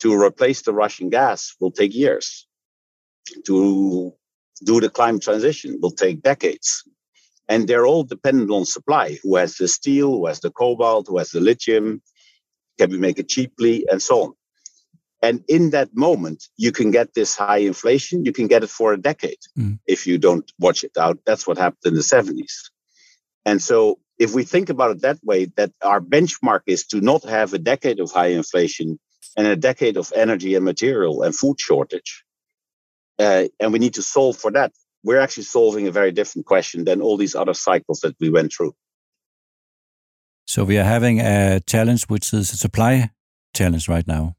To 0.00 0.14
replace 0.14 0.62
the 0.62 0.72
Russian 0.72 1.10
gas 1.10 1.54
will 1.60 1.70
take 1.70 1.94
years. 1.94 2.48
To 3.46 4.12
do 4.64 4.80
the 4.80 4.90
climate 4.90 5.22
transition 5.22 5.78
will 5.80 5.90
take 5.90 6.22
decades. 6.22 6.84
And 7.48 7.66
they're 7.66 7.86
all 7.86 8.04
dependent 8.04 8.50
on 8.50 8.64
supply. 8.64 9.18
Who 9.22 9.36
has 9.36 9.56
the 9.56 9.66
steel, 9.66 10.10
who 10.10 10.26
has 10.26 10.40
the 10.40 10.50
cobalt, 10.50 11.08
who 11.08 11.18
has 11.18 11.30
the 11.30 11.40
lithium? 11.40 12.02
Can 12.78 12.90
we 12.90 12.98
make 12.98 13.18
it 13.18 13.28
cheaply? 13.28 13.86
And 13.90 14.00
so 14.00 14.22
on. 14.22 14.32
And 15.22 15.44
in 15.48 15.70
that 15.70 15.94
moment, 15.94 16.44
you 16.56 16.72
can 16.72 16.90
get 16.90 17.14
this 17.14 17.36
high 17.36 17.58
inflation. 17.58 18.24
You 18.24 18.32
can 18.32 18.46
get 18.46 18.62
it 18.62 18.70
for 18.70 18.92
a 18.92 19.00
decade 19.00 19.38
mm. 19.58 19.78
if 19.86 20.06
you 20.06 20.16
don't 20.16 20.50
watch 20.58 20.82
it 20.82 20.96
out. 20.96 21.18
That's 21.26 21.46
what 21.46 21.58
happened 21.58 21.84
in 21.84 21.94
the 21.94 22.00
70s. 22.00 22.70
And 23.44 23.60
so, 23.60 23.98
if 24.18 24.34
we 24.34 24.44
think 24.44 24.68
about 24.68 24.90
it 24.92 25.02
that 25.02 25.18
way, 25.22 25.46
that 25.56 25.72
our 25.82 26.00
benchmark 26.00 26.60
is 26.66 26.86
to 26.88 27.00
not 27.00 27.24
have 27.24 27.52
a 27.54 27.58
decade 27.58 28.00
of 28.00 28.10
high 28.10 28.28
inflation 28.28 28.98
and 29.36 29.46
a 29.46 29.56
decade 29.56 29.96
of 29.96 30.12
energy 30.14 30.54
and 30.54 30.64
material 30.64 31.22
and 31.22 31.34
food 31.34 31.58
shortage. 31.58 32.24
Uh, 33.20 33.48
and 33.60 33.72
we 33.72 33.78
need 33.78 33.94
to 33.94 34.02
solve 34.02 34.36
for 34.36 34.50
that. 34.52 34.72
We're 35.04 35.20
actually 35.20 35.44
solving 35.44 35.86
a 35.86 35.92
very 35.92 36.12
different 36.12 36.46
question 36.46 36.84
than 36.84 37.00
all 37.02 37.16
these 37.16 37.34
other 37.34 37.54
cycles 37.54 38.00
that 38.00 38.16
we 38.20 38.30
went 38.30 38.52
through. 38.52 38.74
So, 40.46 40.64
we 40.64 40.78
are 40.78 40.84
having 40.84 41.20
a 41.20 41.60
challenge, 41.66 42.04
which 42.04 42.32
is 42.32 42.52
a 42.52 42.56
supply 42.56 43.10
challenge 43.54 43.88
right 43.88 44.06
now 44.06 44.36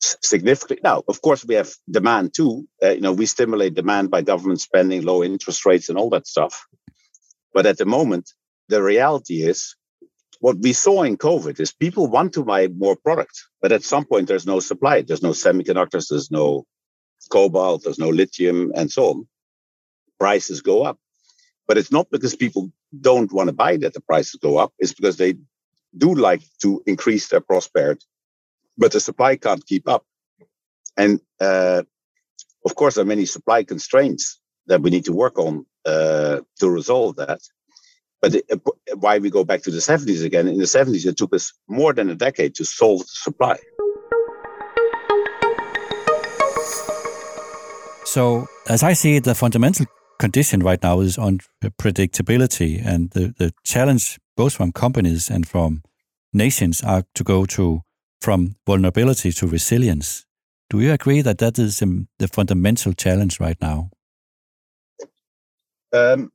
significantly. 0.00 0.80
Now, 0.82 1.02
of 1.08 1.20
course, 1.22 1.44
we 1.44 1.54
have 1.54 1.72
demand 1.90 2.34
too. 2.34 2.66
Uh, 2.82 2.90
you 2.90 3.00
know, 3.00 3.12
we 3.12 3.26
stimulate 3.26 3.74
demand 3.74 4.10
by 4.10 4.22
government 4.22 4.60
spending, 4.60 5.02
low 5.02 5.22
interest 5.22 5.66
rates, 5.66 5.88
and 5.88 5.98
all 5.98 6.10
that 6.10 6.26
stuff. 6.26 6.66
But 7.52 7.66
at 7.66 7.78
the 7.78 7.86
moment, 7.86 8.32
the 8.68 8.82
reality 8.82 9.42
is 9.42 9.76
what 10.40 10.56
we 10.58 10.72
saw 10.72 11.02
in 11.02 11.16
COVID 11.16 11.60
is 11.60 11.72
people 11.72 12.06
want 12.06 12.32
to 12.34 12.44
buy 12.44 12.68
more 12.68 12.96
product, 12.96 13.42
but 13.60 13.72
at 13.72 13.82
some 13.82 14.04
point 14.04 14.28
there's 14.28 14.46
no 14.46 14.60
supply. 14.60 15.02
There's 15.02 15.22
no 15.22 15.30
semiconductors, 15.30 16.08
there's 16.08 16.30
no 16.30 16.64
cobalt, 17.30 17.84
there's 17.84 17.98
no 17.98 18.08
lithium, 18.08 18.72
and 18.74 18.90
so 18.90 19.10
on. 19.10 19.28
Prices 20.18 20.60
go 20.60 20.82
up. 20.82 20.98
But 21.66 21.78
it's 21.78 21.92
not 21.92 22.10
because 22.10 22.34
people 22.34 22.70
don't 23.00 23.32
want 23.32 23.48
to 23.48 23.52
buy 23.52 23.76
that 23.78 23.94
the 23.94 24.00
prices 24.00 24.38
go 24.42 24.58
up, 24.58 24.72
it's 24.78 24.92
because 24.92 25.16
they 25.16 25.34
do 25.96 26.14
like 26.14 26.42
to 26.62 26.82
increase 26.86 27.28
their 27.28 27.40
prosperity 27.40 28.04
but 28.80 28.92
the 28.92 28.98
supply 28.98 29.36
can't 29.36 29.64
keep 29.64 29.86
up. 29.86 30.04
And 30.96 31.20
uh, 31.40 31.82
of 32.64 32.74
course, 32.74 32.94
there 32.94 33.02
are 33.02 33.14
many 33.14 33.26
supply 33.26 33.62
constraints 33.62 34.40
that 34.66 34.80
we 34.80 34.90
need 34.90 35.04
to 35.04 35.12
work 35.12 35.38
on 35.38 35.66
uh, 35.86 36.40
to 36.58 36.70
resolve 36.70 37.16
that. 37.16 37.40
But 38.20 38.36
uh, 38.36 38.56
why 38.96 39.18
we 39.18 39.30
go 39.30 39.44
back 39.44 39.62
to 39.62 39.70
the 39.70 39.78
70s 39.78 40.24
again? 40.24 40.48
In 40.48 40.58
the 40.58 40.64
70s, 40.64 41.06
it 41.06 41.16
took 41.16 41.34
us 41.34 41.52
more 41.68 41.92
than 41.92 42.10
a 42.10 42.14
decade 42.14 42.54
to 42.56 42.64
solve 42.64 43.02
supply. 43.06 43.58
So, 48.10 48.48
as 48.66 48.82
I 48.82 48.94
see 48.94 49.14
it, 49.14 49.22
the 49.22 49.36
fundamental 49.36 49.86
condition 50.18 50.64
right 50.64 50.82
now 50.82 50.98
is 50.98 51.16
on 51.16 51.38
predictability, 51.62 52.84
and 52.84 53.08
the, 53.10 53.32
the 53.38 53.52
challenge 53.62 54.18
both 54.36 54.52
from 54.52 54.72
companies 54.72 55.30
and 55.30 55.46
from 55.46 55.84
nations 56.32 56.82
are 56.82 57.04
to 57.14 57.22
go 57.22 57.46
to 57.46 57.82
from 58.20 58.56
vulnerability 58.66 59.30
to 59.30 59.46
resilience. 59.46 60.26
Do 60.70 60.80
you 60.80 60.90
agree 60.92 61.22
that 61.22 61.38
that 61.38 61.56
is 61.60 61.82
um, 61.82 62.08
the 62.18 62.26
fundamental 62.26 62.94
challenge 62.94 63.38
right 63.38 63.56
now? 63.60 63.90
Um, 65.92 66.32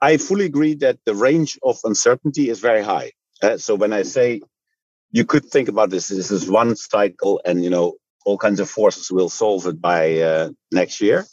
I 0.00 0.16
fully 0.16 0.44
agree 0.44 0.74
that 0.74 1.00
the 1.04 1.16
range 1.16 1.58
of 1.64 1.80
uncertainty 1.82 2.50
is 2.50 2.60
very 2.60 2.84
high. 2.84 3.10
Uh, 3.42 3.56
so 3.56 3.74
when 3.74 3.92
I 3.92 4.02
say 4.02 4.40
you 5.10 5.24
could 5.24 5.44
think 5.44 5.68
about 5.68 5.90
this, 5.90 6.06
this 6.06 6.30
is 6.30 6.48
one 6.48 6.76
cycle, 6.76 7.40
and 7.44 7.64
you 7.64 7.70
know 7.70 7.96
all 8.24 8.38
kinds 8.38 8.60
of 8.60 8.68
forces 8.68 9.10
will 9.10 9.28
solve 9.28 9.66
it 9.66 9.80
by 9.80 10.18
uh, 10.20 10.50
next 10.70 11.00
year, 11.00 11.26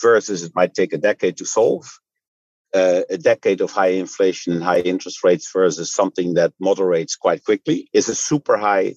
versus 0.00 0.42
it 0.42 0.52
might 0.54 0.74
take 0.74 0.92
a 0.92 0.98
decade 0.98 1.36
to 1.38 1.44
solve 1.44 1.90
uh, 2.74 3.02
a 3.10 3.18
decade 3.18 3.60
of 3.60 3.70
high 3.70 3.88
inflation 3.88 4.52
and 4.52 4.62
high 4.62 4.80
interest 4.80 5.24
rates 5.24 5.50
versus 5.52 5.92
something 5.92 6.34
that 6.34 6.52
moderates 6.60 7.16
quite 7.16 7.44
quickly 7.44 7.88
is 7.92 8.08
a 8.08 8.14
super 8.14 8.56
high 8.56 8.94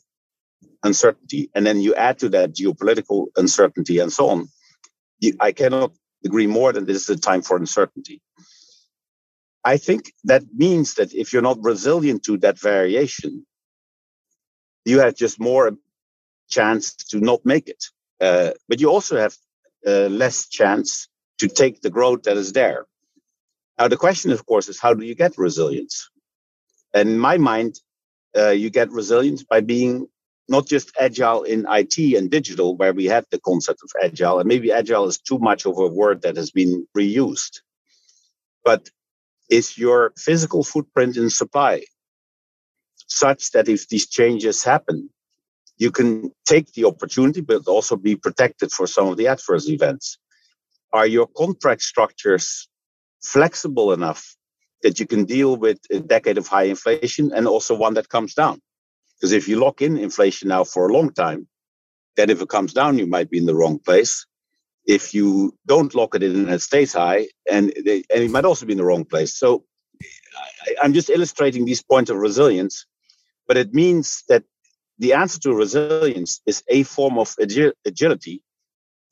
uncertainty. 0.84 1.50
And 1.56 1.66
then 1.66 1.82
you 1.82 1.96
add 1.96 2.20
to 2.20 2.30
that 2.30 2.54
geopolitical 2.54 3.28
uncertainty 3.36 4.00
and 4.00 4.12
so 4.12 4.30
on. 4.30 4.48
You, 5.20 5.34
I 5.40 5.52
cannot 5.52 5.92
agree 6.25 6.48
more 6.48 6.72
that 6.72 6.86
this 6.86 7.10
is 7.10 7.18
a 7.18 7.20
time 7.20 7.42
for 7.42 7.58
uncertainty. 7.58 8.22
I 9.66 9.78
think 9.78 10.12
that 10.25 10.44
means 10.54 10.96
that 10.96 11.13
if 11.13 11.32
you're 11.32 11.42
not 11.42 11.63
resilient 11.63 12.24
to 12.24 12.38
that 12.40 12.60
variation, 12.60 13.46
you 14.86 15.00
have 15.00 15.16
just 15.16 15.40
more 15.40 15.72
chance 16.57 16.95
to 17.12 17.17
not 17.19 17.41
make 17.45 17.67
it. 17.69 17.83
Uh, 18.22 18.51
but 18.69 18.81
you 18.81 18.89
also 18.89 19.17
have 19.17 19.36
uh, 19.88 20.07
less 20.24 20.48
chance 20.50 21.10
to 21.39 21.48
take 21.48 21.81
the 21.81 21.91
growth 21.98 22.24
that 22.24 22.38
is 22.38 22.53
there. 22.53 22.86
Now, 23.79 23.89
the 23.89 23.98
question, 23.98 24.31
of 24.31 24.45
course, 24.45 24.69
is 24.69 24.79
how 24.79 24.93
do 24.95 25.05
you 25.05 25.15
get 25.15 25.38
resilience? 25.38 26.10
And 26.93 27.10
in 27.10 27.19
my 27.19 27.38
mind, 27.38 27.75
uh, 28.38 28.51
you 28.51 28.69
get 28.69 28.91
resilience 28.91 29.43
by 29.43 29.62
being 29.62 30.07
not 30.50 30.67
just 30.67 30.91
agile 31.00 31.43
in 31.43 31.65
IT 31.69 31.98
and 32.17 32.31
digital, 32.31 32.77
where 32.77 32.93
we 32.93 33.05
have 33.07 33.25
the 33.31 33.39
concept 33.39 33.81
of 33.83 33.91
agile, 34.03 34.39
and 34.39 34.48
maybe 34.48 34.72
agile 34.72 35.07
is 35.07 35.19
too 35.19 35.39
much 35.39 35.65
of 35.65 35.77
a 35.79 35.88
word 35.88 36.24
that 36.24 36.38
has 36.38 36.51
been 36.51 36.88
reused, 36.98 37.62
but 38.65 38.89
is 39.50 39.77
your 39.77 40.13
physical 40.17 40.63
footprint 40.63 41.17
in 41.17 41.29
supply 41.29 41.83
such 43.07 43.51
that 43.53 43.69
if 43.69 43.89
these 43.89 44.07
changes 44.10 44.63
happen, 44.63 45.10
you 45.77 45.92
can 45.92 46.32
take 46.46 46.72
the 46.74 46.86
opportunity, 46.86 47.42
but 47.42 47.68
also 47.68 47.96
be 47.96 48.15
protected 48.15 48.72
for 48.72 48.88
some 48.88 49.08
of 49.08 49.18
the 49.18 49.27
adverse 49.27 49.68
events? 49.68 50.18
Are 50.92 51.08
your 51.08 51.27
contract 51.27 51.82
structures 51.82 52.70
flexible 53.24 53.94
enough 53.94 54.36
that 54.84 55.00
you 55.00 55.08
can 55.08 55.25
deal 55.25 55.56
with 55.56 55.80
a 55.92 56.00
decade 56.00 56.38
of 56.38 56.48
high 56.48 56.63
inflation 56.63 57.32
and 57.34 57.48
also 57.48 57.75
one 57.75 57.96
that 57.96 58.10
comes 58.10 58.34
down? 58.34 58.62
Because 59.15 59.32
if 59.32 59.48
you 59.48 59.60
lock 59.60 59.82
in 59.82 59.98
inflation 59.98 60.50
now 60.50 60.63
for 60.63 60.88
a 60.88 60.94
long 60.94 61.12
time, 61.13 61.48
then 62.15 62.30
if 62.30 62.42
it 62.42 62.50
comes 62.50 62.74
down, 62.74 62.98
you 62.98 63.08
might 63.08 63.30
be 63.30 63.38
in 63.38 63.46
the 63.46 63.56
wrong 63.56 63.80
place. 63.80 64.25
If 64.86 65.13
you 65.13 65.58
don't 65.65 65.96
lock 65.96 66.13
it 66.13 66.24
in 66.24 66.36
and 66.36 66.50
it 66.50 66.62
stays 66.62 66.94
high, 66.94 67.27
and, 67.50 67.74
and 67.75 68.06
it 68.10 68.32
might 68.32 68.46
also 68.46 68.65
be 68.65 68.74
in 68.74 68.77
the 68.77 68.84
wrong 68.84 69.06
place. 69.06 69.36
So 69.36 69.63
I, 70.68 70.75
I'm 70.84 70.94
just 70.94 71.10
illustrating 71.10 71.65
these 71.65 71.82
points 71.82 72.12
of 72.12 72.18
resilience, 72.18 72.86
but 73.48 73.58
it 73.58 73.74
means 73.74 74.24
that 74.27 74.44
the 75.00 75.13
answer 75.13 75.39
to 75.39 75.53
resilience 75.53 76.41
is 76.45 76.63
a 76.69 76.83
form 76.83 77.17
of 77.17 77.35
agility 77.39 78.41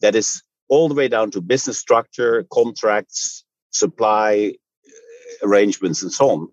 that 0.02 0.16
is 0.16 0.42
all 0.70 0.88
the 0.88 0.96
way 0.96 1.08
down 1.08 1.32
to 1.32 1.42
business 1.42 1.78
structure, 1.78 2.46
contracts, 2.52 3.44
supply 3.72 4.54
uh, 4.54 5.48
arrangements, 5.48 6.02
and 6.02 6.12
so 6.12 6.30
on. 6.30 6.48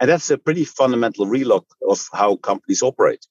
And 0.00 0.10
that's 0.10 0.30
a 0.30 0.38
pretty 0.38 0.64
fundamental 0.64 1.26
relook 1.26 1.64
of 1.88 2.06
how 2.12 2.36
companies 2.36 2.82
operate. 2.82 3.26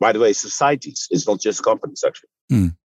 By 0.00 0.12
the 0.12 0.20
way, 0.20 0.32
societies, 0.32 1.08
it's 1.10 1.26
not 1.26 1.40
just 1.40 1.62
companies, 1.62 2.04
actually. 2.06 2.30
Mm. 2.50 2.76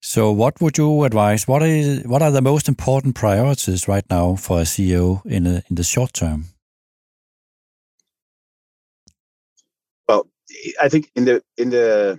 So, 0.00 0.30
what 0.30 0.60
would 0.60 0.78
you 0.78 1.04
advise? 1.04 1.48
What 1.48 1.62
is 1.62 2.06
what 2.06 2.22
are 2.22 2.30
the 2.30 2.42
most 2.42 2.68
important 2.68 3.14
priorities 3.14 3.88
right 3.88 4.04
now 4.08 4.36
for 4.36 4.60
a 4.60 4.62
CEO 4.62 5.24
in 5.26 5.46
a, 5.46 5.62
in 5.68 5.76
the 5.76 5.82
short 5.82 6.12
term? 6.12 6.46
I 10.80 10.88
think 10.88 11.10
in 11.14 11.24
the 11.24 11.42
in 11.56 11.70
the 11.70 12.18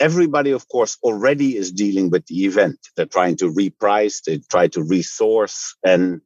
everybody, 0.00 0.52
of 0.52 0.68
course, 0.68 0.96
already 1.02 1.56
is 1.56 1.72
dealing 1.72 2.10
with 2.10 2.26
the 2.26 2.44
event. 2.44 2.78
They're 2.96 3.06
trying 3.06 3.36
to 3.38 3.52
reprice, 3.52 4.22
they 4.24 4.38
try 4.38 4.68
to 4.68 4.82
resource, 4.82 5.76
and 5.84 6.20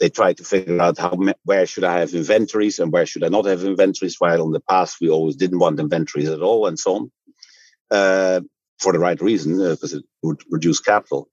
they 0.00 0.08
try 0.08 0.32
to 0.32 0.44
figure 0.44 0.80
out 0.80 0.98
how 0.98 1.16
where 1.44 1.66
should 1.66 1.84
I 1.84 2.00
have 2.00 2.14
inventories 2.14 2.78
and 2.78 2.92
where 2.92 3.06
should 3.06 3.24
I 3.24 3.28
not 3.28 3.46
have 3.46 3.64
inventories. 3.64 4.16
While 4.18 4.44
in 4.44 4.52
the 4.52 4.60
past 4.60 4.96
we 5.00 5.08
always 5.08 5.36
didn't 5.36 5.58
want 5.58 5.80
inventories 5.80 6.28
at 6.28 6.42
all, 6.42 6.66
and 6.66 6.78
so 6.78 6.94
on, 6.96 7.12
uh, 7.90 8.40
for 8.78 8.92
the 8.92 8.98
right 8.98 9.20
reason 9.20 9.58
because 9.58 9.94
uh, 9.94 9.98
it 9.98 10.04
would 10.22 10.42
reduce 10.50 10.80
capital. 10.80 11.28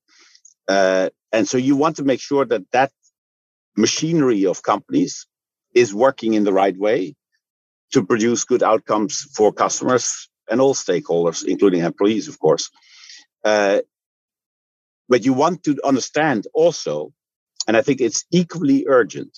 Uh, 0.68 1.10
and 1.32 1.48
so 1.48 1.58
you 1.58 1.76
want 1.76 1.96
to 1.96 2.04
make 2.04 2.20
sure 2.20 2.44
that 2.44 2.62
that 2.72 2.92
machinery 3.76 4.46
of 4.46 4.62
companies 4.62 5.26
is 5.74 5.94
working 5.94 6.34
in 6.34 6.44
the 6.44 6.52
right 6.52 6.76
way 6.76 7.14
to 7.92 8.04
produce 8.04 8.44
good 8.44 8.62
outcomes 8.62 9.22
for 9.34 9.52
customers 9.52 10.28
and 10.50 10.60
all 10.60 10.74
stakeholders, 10.74 11.44
including 11.44 11.80
employees, 11.80 12.28
of 12.28 12.38
course. 12.38 12.70
Uh, 13.44 13.80
but 15.08 15.24
you 15.24 15.32
want 15.32 15.64
to 15.64 15.76
understand 15.84 16.46
also, 16.54 17.12
and 17.66 17.76
I 17.76 17.82
think 17.82 18.00
it's 18.00 18.24
equally 18.30 18.86
urgent, 18.88 19.36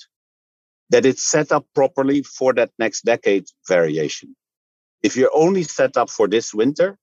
that 0.90 1.06
it's 1.06 1.24
set 1.24 1.52
up 1.52 1.66
properly 1.74 2.22
for 2.22 2.52
that 2.54 2.70
next 2.78 3.02
decade 3.02 3.46
variation. 3.66 4.36
If 5.02 5.16
you're 5.16 5.34
only 5.34 5.62
set 5.62 5.96
up 5.96 6.10
for 6.10 6.28
this 6.28 6.52
winter, 6.52 6.98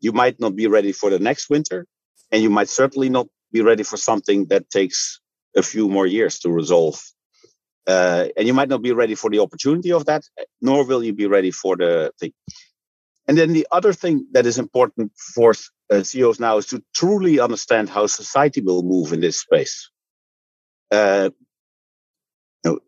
you 0.00 0.12
might 0.12 0.38
not 0.38 0.54
be 0.54 0.66
ready 0.66 0.92
for 0.92 1.08
the 1.08 1.18
next 1.18 1.48
winter, 1.48 1.86
and 2.30 2.42
you 2.42 2.50
might 2.50 2.68
certainly 2.68 3.08
not 3.08 3.26
be 3.52 3.62
ready 3.62 3.82
for 3.82 3.96
something 3.96 4.46
that 4.46 4.68
takes 4.68 5.20
a 5.56 5.62
few 5.62 5.88
more 5.88 6.06
years 6.06 6.38
to 6.40 6.50
resolve. 6.50 7.00
Uh, 7.86 8.26
and 8.36 8.46
you 8.46 8.54
might 8.54 8.68
not 8.68 8.82
be 8.82 8.92
ready 8.92 9.14
for 9.14 9.30
the 9.30 9.40
opportunity 9.40 9.92
of 9.92 10.06
that, 10.06 10.24
nor 10.62 10.86
will 10.86 11.04
you 11.04 11.12
be 11.12 11.26
ready 11.26 11.50
for 11.50 11.76
the 11.76 12.12
thing. 12.20 12.32
And 13.28 13.38
then 13.38 13.52
the 13.52 13.66
other 13.72 13.92
thing 13.92 14.26
that 14.32 14.46
is 14.46 14.58
important 14.58 15.12
for 15.34 15.54
uh, 15.90 16.02
CEOs 16.02 16.40
now 16.40 16.58
is 16.58 16.66
to 16.68 16.82
truly 16.94 17.40
understand 17.40 17.88
how 17.88 18.06
society 18.06 18.60
will 18.60 18.82
move 18.82 19.12
in 19.12 19.20
this 19.20 19.40
space. 19.40 19.90
Uh, 20.90 21.30
you 22.64 22.72
know, 22.72 22.80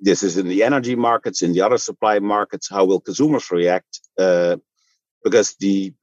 this 0.00 0.22
is 0.22 0.38
in 0.38 0.48
the 0.48 0.64
energy 0.64 0.96
markets, 0.96 1.42
in 1.42 1.52
the 1.52 1.62
other 1.62 1.78
supply 1.78 2.18
markets. 2.18 2.68
How 2.70 2.84
will 2.84 3.00
consumers 3.00 3.50
react? 3.50 4.00
Uh, 4.18 4.56
because 5.24 5.56
the 5.60 5.94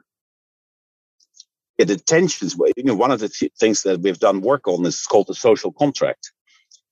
yeah, 1.78 1.86
the 1.86 1.98
tensions. 1.98 2.56
You 2.78 2.84
know, 2.84 2.96
one 2.96 3.12
of 3.12 3.20
the 3.20 3.30
th- 3.30 3.54
things 3.60 3.84
that 3.84 4.02
we've 4.02 4.20
done 4.20 4.42
work 4.42 4.68
on 4.68 4.86
is 4.86 5.06
called 5.06 5.28
the 5.28 5.36
social 5.36 5.72
contract 5.72 6.32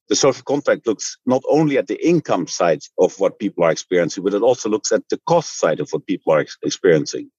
the 0.09 0.15
social 0.15 0.43
contract 0.43 0.87
looks 0.87 1.17
not 1.25 1.43
only 1.47 1.77
at 1.77 1.87
the 1.87 2.05
income 2.05 2.47
side 2.47 2.81
of 2.97 3.17
what 3.19 3.39
people 3.39 3.63
are 3.63 3.71
experiencing, 3.71 4.23
but 4.23 4.33
it 4.33 4.41
also 4.41 4.67
looks 4.67 4.91
at 4.91 5.07
the 5.09 5.19
cost 5.27 5.59
side 5.59 5.79
of 5.79 5.89
what 5.91 6.07
people 6.07 6.33
are 6.33 6.39
ex- 6.39 6.57
experiencing. 6.63 7.29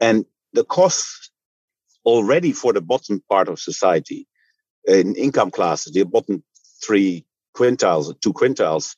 And 0.00 0.24
the 0.54 0.64
costs 0.64 1.30
already 2.04 2.52
for 2.52 2.72
the 2.72 2.80
bottom 2.80 3.22
part 3.28 3.48
of 3.48 3.60
society 3.60 4.26
in 4.86 5.14
income 5.16 5.50
classes, 5.50 5.92
the 5.92 6.04
bottom 6.04 6.42
three 6.84 7.26
quintiles, 7.54 8.18
two 8.20 8.32
quintiles, 8.32 8.96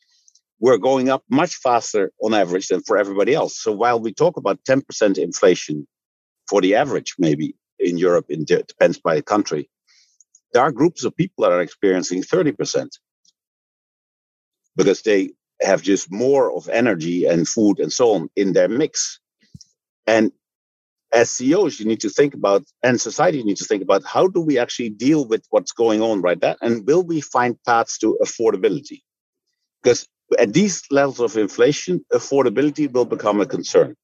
were 0.61 0.78
going 0.78 1.11
up 1.11 1.24
much 1.28 1.57
faster 1.57 2.12
on 2.22 2.33
average 2.33 2.68
than 2.68 2.80
for 2.83 2.96
everybody 2.96 3.35
else. 3.35 3.61
So 3.61 3.72
while 3.72 4.00
we 4.00 4.14
talk 4.14 4.37
about 4.37 4.62
10% 4.64 5.18
inflation 5.18 5.87
for 6.48 6.61
the 6.61 6.76
average, 6.76 7.14
maybe 7.18 7.57
in 7.78 7.98
Europe, 7.98 8.26
it 8.28 8.46
depends 8.46 8.98
by 8.98 9.16
the 9.16 9.22
country, 9.22 9.68
there 10.55 10.62
are 10.62 10.73
groups 10.73 11.05
of 11.05 11.17
people 11.17 11.45
that 11.45 11.53
are 11.53 11.61
experiencing 11.61 12.23
30% 12.23 12.88
because 14.77 15.03
they 15.03 15.33
have 15.61 15.83
just 15.83 16.11
more 16.12 16.53
of 16.57 16.69
energy 16.69 17.27
and 17.27 17.47
food 17.49 17.81
and 17.81 17.93
so 17.93 18.14
on 18.14 18.31
in 18.37 18.55
their 18.55 18.69
mix. 18.69 19.21
And 20.07 20.33
as 21.12 21.31
CEOs, 21.31 21.81
you 21.81 21.87
need 21.87 22.01
to 22.01 22.11
think 22.11 22.35
about, 22.35 22.64
and 22.83 23.01
society 23.01 23.38
you 23.38 23.45
need 23.45 23.59
to 23.59 23.64
think 23.64 23.83
about 23.83 24.05
how 24.05 24.29
do 24.29 24.40
we 24.40 24.59
actually 24.59 24.90
deal 24.90 25.27
with 25.27 25.45
what's 25.51 25.73
going 25.73 26.03
on 26.03 26.23
right 26.23 26.40
now? 26.40 26.57
And 26.62 26.87
will 26.87 27.03
we 27.05 27.21
find 27.21 27.57
paths 27.67 27.99
to 27.99 28.19
affordability? 28.23 29.03
Because 29.83 30.09
at 30.38 30.53
these 30.53 30.83
levels 30.90 31.21
of 31.21 31.37
inflation, 31.37 32.05
affordability 32.12 32.93
will 32.93 33.05
become 33.05 33.40
a 33.40 33.47
concern. 33.47 33.95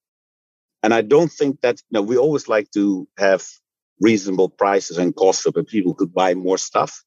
And 0.82 0.94
I 0.94 1.02
don't 1.02 1.30
think 1.32 1.60
that, 1.62 1.76
you 1.90 1.94
know, 1.96 2.02
we 2.02 2.16
always 2.16 2.48
like 2.48 2.70
to 2.72 3.08
have 3.18 3.46
reasonable 4.00 4.48
prices 4.48 4.98
and 4.98 5.14
costs 5.14 5.44
so 5.44 5.50
that 5.50 5.68
people 5.68 5.94
could 5.94 6.12
buy 6.12 6.34
more 6.34 6.58
stuff. 6.58 7.02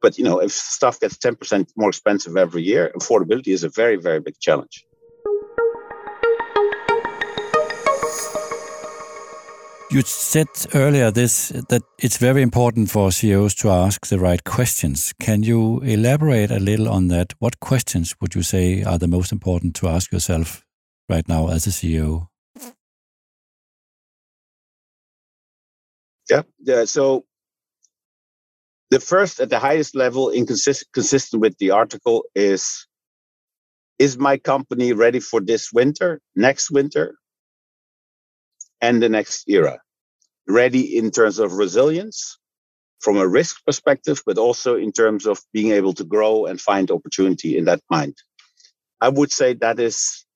But 0.00 0.16
you 0.16 0.24
know, 0.24 0.38
if 0.40 0.52
stuff 0.52 1.00
gets 1.00 1.18
10% 1.18 1.68
more 1.76 1.90
expensive 1.90 2.36
every 2.36 2.62
year, 2.62 2.92
affordability 2.96 3.48
is 3.48 3.64
a 3.64 3.68
very, 3.68 3.96
very 3.96 4.20
big 4.20 4.38
challenge. 4.40 4.84
You 9.92 10.02
said 10.02 10.46
earlier 10.72 11.10
this 11.10 11.48
that 11.68 11.82
it's 11.98 12.16
very 12.16 12.42
important 12.42 12.90
for 12.90 13.10
CEOs 13.10 13.56
to 13.56 13.70
ask 13.70 14.06
the 14.06 14.20
right 14.20 14.44
questions. 14.44 15.12
Can 15.18 15.42
you 15.42 15.80
elaborate 15.80 16.52
a 16.52 16.60
little 16.60 16.88
on 16.88 17.08
that? 17.08 17.34
What 17.40 17.58
questions 17.58 18.14
would 18.20 18.36
you 18.36 18.44
say 18.44 18.84
are 18.84 18.98
the 18.98 19.08
most 19.08 19.32
important 19.32 19.74
to 19.76 19.88
ask 19.88 20.12
yourself 20.12 20.64
right 21.08 21.28
now 21.28 21.48
as 21.48 21.66
a 21.66 21.70
CEO? 21.70 22.29
Yeah. 26.30 26.42
yeah. 26.60 26.86
So 26.86 27.24
the 28.90 29.00
first 29.00 29.40
at 29.40 29.50
the 29.50 29.58
highest 29.58 29.96
level, 29.96 30.30
inconsistent 30.30 30.92
consistent 30.92 31.42
with 31.42 31.58
the 31.58 31.72
article, 31.72 32.24
is 32.34 32.86
is 33.98 34.18
my 34.18 34.38
company 34.38 34.92
ready 34.94 35.20
for 35.20 35.40
this 35.40 35.72
winter, 35.72 36.20
next 36.36 36.70
winter, 36.70 37.16
and 38.80 39.02
the 39.02 39.08
next 39.08 39.44
era? 39.48 39.80
Ready 40.48 40.96
in 40.96 41.10
terms 41.10 41.38
of 41.38 41.54
resilience 41.54 42.38
from 43.00 43.16
a 43.18 43.28
risk 43.28 43.64
perspective, 43.66 44.22
but 44.26 44.38
also 44.38 44.76
in 44.76 44.92
terms 44.92 45.26
of 45.26 45.40
being 45.52 45.72
able 45.72 45.94
to 45.94 46.04
grow 46.04 46.46
and 46.46 46.60
find 46.60 46.90
opportunity 46.90 47.56
in 47.58 47.66
that 47.66 47.80
mind. 47.90 48.16
I 49.00 49.08
would 49.08 49.32
say 49.32 49.54
that 49.54 49.80
is 49.80 50.26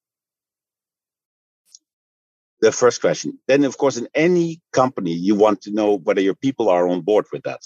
the 2.65 2.73
first 2.73 3.01
question. 3.01 3.39
Then, 3.47 3.65
of 3.65 3.77
course, 3.77 3.97
in 3.97 4.09
any 4.15 4.61
company, 4.73 5.13
you 5.13 5.35
want 5.35 5.63
to 5.63 5.71
know 5.71 5.99
whether 5.99 6.21
your 6.21 6.35
people 6.35 6.69
are 6.71 6.89
on 6.89 7.03
board 7.03 7.27
with 7.33 7.43
that. 7.45 7.61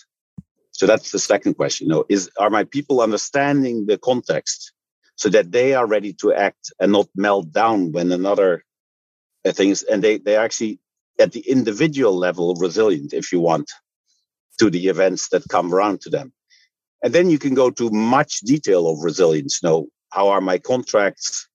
So 0.73 0.87
that's 0.87 1.11
the 1.13 1.19
second 1.19 1.55
question. 1.55 1.87
You 1.87 1.93
know, 1.95 2.05
is 2.09 2.31
are 2.39 2.51
my 2.51 2.65
people 2.65 3.01
understanding 3.01 3.87
the 3.87 3.99
context 3.99 4.73
so 5.15 5.29
that 5.31 5.53
they 5.53 5.75
are 5.75 5.87
ready 5.87 6.13
to 6.15 6.33
act 6.33 6.73
and 6.81 6.93
not 6.93 7.09
melt 7.17 7.53
down 7.53 7.93
when 7.93 8.13
another 8.13 8.65
uh, 9.45 9.53
things 9.53 9.83
and 9.83 10.03
they 10.03 10.19
they 10.19 10.37
actually 10.37 10.81
at 11.19 11.33
the 11.33 11.41
individual 11.41 12.17
level 12.17 12.55
resilient, 12.55 13.13
if 13.13 13.33
you 13.33 13.41
want, 13.41 13.69
to 14.59 14.71
the 14.71 14.89
events 14.89 15.29
that 15.31 15.43
come 15.49 15.75
around 15.75 16.01
to 16.03 16.11
them. 16.11 16.33
And 17.03 17.13
then 17.13 17.31
you 17.31 17.39
can 17.39 17.55
go 17.55 17.71
to 17.71 17.91
much 17.91 18.41
detail 18.41 18.89
of 18.89 19.03
resilience. 19.03 19.61
You 19.63 19.69
know, 19.69 19.87
how 20.11 20.29
are 20.29 20.41
my 20.41 20.59
contracts 20.59 21.49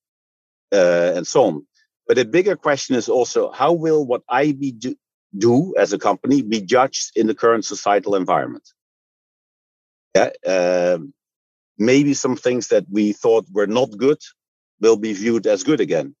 uh, 0.72 1.12
and 1.16 1.26
so 1.26 1.44
on. 1.44 1.66
But 2.06 2.18
a 2.18 2.24
bigger 2.24 2.56
question 2.56 2.96
is 2.96 3.08
also 3.08 3.50
how 3.50 3.72
will 3.72 4.06
what 4.06 4.22
I 4.28 4.52
be 4.52 4.72
do, 4.72 4.94
do 5.36 5.74
as 5.76 5.92
a 5.92 5.98
company 5.98 6.42
be 6.42 6.60
judged 6.60 7.12
in 7.16 7.26
the 7.26 7.34
current 7.34 7.64
societal 7.64 8.14
environment? 8.14 8.68
Yeah, 10.14 10.30
um, 10.46 11.12
maybe 11.78 12.14
some 12.14 12.36
things 12.36 12.68
that 12.68 12.84
we 12.90 13.12
thought 13.12 13.46
were 13.52 13.66
not 13.66 13.96
good 13.96 14.18
will 14.80 14.96
be 14.96 15.12
viewed 15.12 15.46
as 15.46 15.62
good 15.62 15.80
again. 15.80 16.14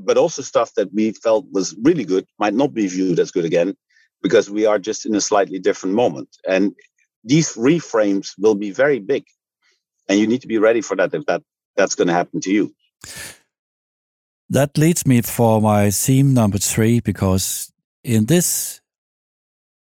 But 0.00 0.16
also 0.16 0.42
stuff 0.42 0.72
that 0.74 0.92
we 0.92 1.12
felt 1.12 1.46
was 1.50 1.74
really 1.82 2.04
good 2.04 2.26
might 2.38 2.54
not 2.54 2.72
be 2.72 2.86
viewed 2.86 3.18
as 3.18 3.30
good 3.30 3.44
again 3.44 3.74
because 4.22 4.48
we 4.48 4.66
are 4.66 4.78
just 4.78 5.04
in 5.06 5.14
a 5.14 5.20
slightly 5.20 5.58
different 5.58 5.94
moment. 5.94 6.28
And 6.46 6.74
these 7.24 7.54
reframes 7.54 8.32
will 8.38 8.54
be 8.54 8.70
very 8.70 9.00
big. 9.00 9.24
And 10.08 10.18
you 10.18 10.26
need 10.26 10.42
to 10.42 10.48
be 10.48 10.58
ready 10.58 10.80
for 10.80 10.96
that 10.96 11.14
if 11.14 11.26
that, 11.26 11.42
that's 11.76 11.94
going 11.94 12.08
to 12.08 12.14
happen 12.14 12.40
to 12.40 12.50
you. 12.50 12.74
That 14.52 14.76
leads 14.76 15.06
me 15.06 15.22
for 15.22 15.62
my 15.62 15.90
theme 15.90 16.34
number 16.34 16.58
three, 16.58 17.00
because 17.00 17.72
in 18.04 18.26
this 18.26 18.82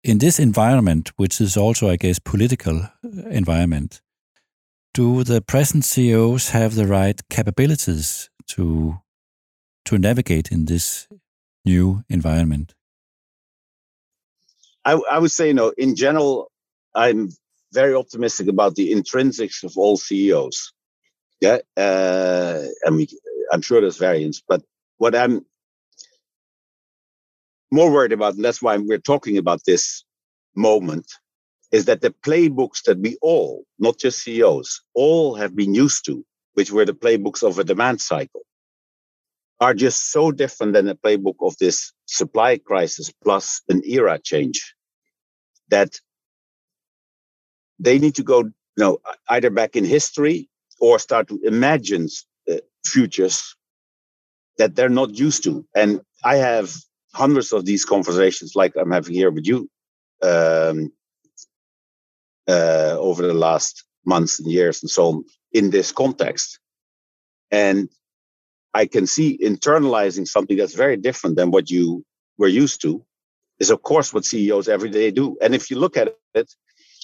in 0.04 0.18
this 0.18 0.38
environment, 0.38 1.10
which 1.16 1.40
is 1.40 1.56
also, 1.56 1.90
I 1.90 1.96
guess, 1.96 2.20
political 2.20 2.88
environment, 3.28 4.00
do 4.94 5.24
the 5.24 5.40
present 5.40 5.84
CEOs 5.84 6.50
have 6.50 6.76
the 6.76 6.86
right 6.86 7.20
capabilities 7.28 8.30
to 8.50 9.00
to 9.86 9.98
navigate 9.98 10.52
in 10.52 10.66
this 10.66 11.08
new 11.64 12.04
environment? 12.08 12.76
I, 14.84 14.92
I 15.10 15.18
would 15.18 15.32
say, 15.32 15.48
you 15.48 15.54
know, 15.54 15.72
in 15.76 15.96
general, 15.96 16.52
I'm 16.94 17.30
very 17.72 17.96
optimistic 17.96 18.46
about 18.46 18.76
the 18.76 18.92
intrinsics 18.92 19.64
of 19.64 19.72
all 19.76 19.96
CEOs. 19.96 20.72
Yeah, 21.40 21.58
uh, 21.76 22.62
I 22.86 22.90
mean, 22.90 23.08
I'm 23.52 23.62
sure 23.62 23.80
there's 23.82 23.98
variance, 23.98 24.42
but 24.48 24.62
what 24.98 25.16
I'm 25.16 25.46
more 27.72 27.92
worried 27.92 28.12
about, 28.12 28.34
and 28.34 28.44
that's 28.44 28.62
why 28.62 28.76
we're 28.78 28.98
talking 28.98 29.38
about 29.38 29.62
this 29.66 30.04
moment, 30.56 31.06
is 31.72 31.86
that 31.86 32.02
the 32.02 32.14
playbooks 32.26 32.82
that 32.84 32.98
we 32.98 33.18
all, 33.22 33.64
not 33.78 33.98
just 33.98 34.22
CEOs, 34.24 34.82
all 34.94 35.34
have 35.36 35.56
been 35.56 35.74
used 35.74 36.04
to, 36.06 36.24
which 36.54 36.72
were 36.72 36.86
the 36.86 36.94
playbooks 36.94 37.42
of 37.42 37.58
a 37.58 37.64
demand 37.64 38.00
cycle, 38.00 38.42
are 39.60 39.74
just 39.74 40.10
so 40.12 40.32
different 40.32 40.74
than 40.74 40.86
the 40.86 40.96
playbook 40.96 41.36
of 41.40 41.56
this 41.58 41.92
supply 42.06 42.58
crisis 42.58 43.12
plus 43.22 43.62
an 43.68 43.82
era 43.86 44.18
change 44.22 44.74
that 45.70 46.00
they 47.78 47.98
need 47.98 48.14
to 48.16 48.22
go 48.22 48.40
you 48.42 48.52
know 48.78 48.98
either 49.30 49.50
back 49.50 49.76
in 49.76 49.84
history 49.84 50.48
or 50.80 50.98
start 50.98 51.28
to 51.28 51.40
imagine 51.44 52.08
futures 52.84 53.54
that 54.58 54.74
they're 54.74 54.88
not 54.88 55.18
used 55.18 55.44
to. 55.44 55.66
And 55.74 56.00
i 56.24 56.36
have 56.36 56.74
hundreds 57.14 57.52
of 57.52 57.64
these 57.64 57.84
conversations 57.84 58.54
like 58.54 58.72
i'm 58.76 58.92
having 58.92 59.14
here 59.14 59.30
with 59.30 59.46
you 59.46 59.68
um, 60.22 60.92
uh, 62.48 62.96
over 62.98 63.26
the 63.26 63.34
last 63.34 63.84
months 64.06 64.38
and 64.40 64.50
years 64.50 64.82
and 64.82 64.90
so 64.90 65.02
on 65.08 65.24
in 65.52 65.70
this 65.70 65.92
context. 65.92 66.58
And 67.50 67.88
i 68.74 68.86
can 68.86 69.06
see 69.06 69.38
internalizing 69.42 70.26
something 70.26 70.56
that's 70.56 70.74
very 70.74 70.96
different 70.96 71.36
than 71.36 71.50
what 71.50 71.70
you 71.70 72.04
were 72.38 72.48
used 72.48 72.80
to 72.82 73.04
is 73.58 73.70
of 73.70 73.82
course 73.82 74.12
what 74.12 74.24
ceos 74.24 74.68
every 74.68 74.90
day 74.90 75.10
do. 75.10 75.36
And 75.42 75.54
if 75.54 75.70
you 75.70 75.78
look 75.78 75.96
at 75.96 76.14
it 76.34 76.48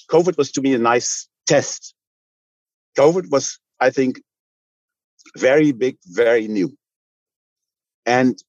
COVID 0.09 0.37
was 0.37 0.51
to 0.53 0.61
me 0.61 0.73
a 0.73 0.79
nice 0.79 1.27
test. 1.45 1.93
COVID 2.97 3.31
was, 3.31 3.59
I 3.79 3.91
think, 3.91 4.21
very 5.37 5.71
big, 5.71 5.97
very 6.05 6.47
new. 6.47 6.75
And 8.05 8.41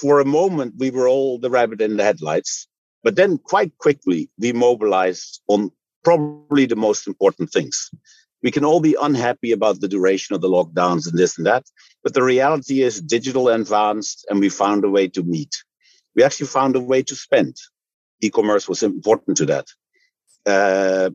for 0.00 0.20
a 0.20 0.24
moment, 0.24 0.74
we 0.78 0.90
were 0.90 1.08
all 1.08 1.38
the 1.38 1.50
rabbit 1.50 1.80
in 1.80 1.96
the 1.96 2.04
headlights. 2.04 2.68
But 3.02 3.16
then 3.16 3.38
quite 3.38 3.76
quickly, 3.78 4.30
we 4.38 4.52
mobilized 4.52 5.40
on 5.48 5.70
probably 6.04 6.66
the 6.66 6.76
most 6.76 7.06
important 7.06 7.50
things. 7.50 7.90
We 8.42 8.50
can 8.50 8.64
all 8.64 8.80
be 8.80 8.96
unhappy 9.00 9.52
about 9.52 9.80
the 9.80 9.88
duration 9.88 10.34
of 10.34 10.40
the 10.40 10.48
lockdowns 10.48 11.08
and 11.08 11.18
this 11.18 11.38
and 11.38 11.46
that. 11.46 11.64
But 12.04 12.14
the 12.14 12.22
reality 12.22 12.82
is 12.82 13.00
digital 13.00 13.48
advanced 13.48 14.26
and 14.28 14.38
we 14.40 14.48
found 14.48 14.84
a 14.84 14.90
way 14.90 15.08
to 15.08 15.22
meet. 15.22 15.56
We 16.14 16.22
actually 16.22 16.46
found 16.46 16.76
a 16.76 16.80
way 16.80 17.02
to 17.02 17.16
spend. 17.16 17.56
E-commerce 18.20 18.68
was 18.68 18.82
important 18.82 19.38
to 19.38 19.46
that. 19.46 19.66
Uh, 20.46 21.10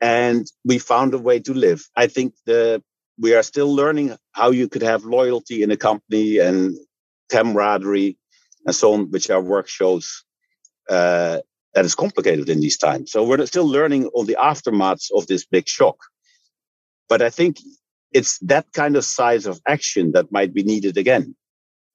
and 0.00 0.46
we 0.64 0.78
found 0.78 1.14
a 1.14 1.18
way 1.18 1.40
to 1.40 1.54
live. 1.54 1.86
I 1.96 2.06
think 2.06 2.34
the 2.44 2.82
we 3.18 3.34
are 3.34 3.42
still 3.42 3.74
learning 3.74 4.16
how 4.32 4.50
you 4.50 4.68
could 4.68 4.82
have 4.82 5.04
loyalty 5.04 5.62
in 5.62 5.70
a 5.70 5.76
company 5.76 6.38
and 6.38 6.76
camaraderie 7.30 8.16
and 8.66 8.74
so 8.74 8.94
on, 8.94 9.10
which 9.10 9.30
our 9.30 9.40
work 9.40 9.68
shows 9.68 10.24
uh, 10.88 11.38
that 11.74 11.84
is 11.84 11.94
complicated 11.94 12.48
in 12.48 12.60
these 12.60 12.78
times. 12.78 13.12
So 13.12 13.24
we're 13.24 13.44
still 13.46 13.66
learning 13.66 14.06
all 14.06 14.24
the 14.24 14.36
aftermaths 14.40 15.10
of 15.14 15.26
this 15.26 15.44
big 15.44 15.68
shock. 15.68 15.96
But 17.08 17.22
I 17.22 17.30
think 17.30 17.58
it's 18.12 18.38
that 18.40 18.66
kind 18.72 18.96
of 18.96 19.04
size 19.04 19.46
of 19.46 19.60
action 19.66 20.12
that 20.12 20.32
might 20.32 20.54
be 20.54 20.62
needed 20.62 20.96
again. 20.96 21.36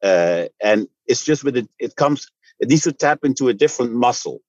Uh, 0.01 0.45
and 0.61 0.87
it's 1.07 1.25
just 1.25 1.43
with 1.43 1.57
it, 1.57 1.67
it 1.79 1.95
comes, 1.95 2.27
it 2.59 2.69
needs 2.69 2.83
to 2.83 2.93
tap 2.93 3.19
into 3.23 3.49
a 3.49 3.53
different 3.53 3.93
muscle 3.93 4.41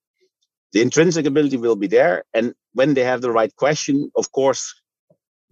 the 0.73 0.83
intrinsic 0.83 1.27
ability 1.27 1.57
will 1.57 1.77
be 1.77 1.87
there. 1.87 2.25
And 2.35 2.55
when 2.75 2.95
they 2.95 3.05
have 3.05 3.21
the 3.21 3.33
right 3.33 3.55
question, 3.57 4.11
of 4.17 4.31
course, 4.33 4.80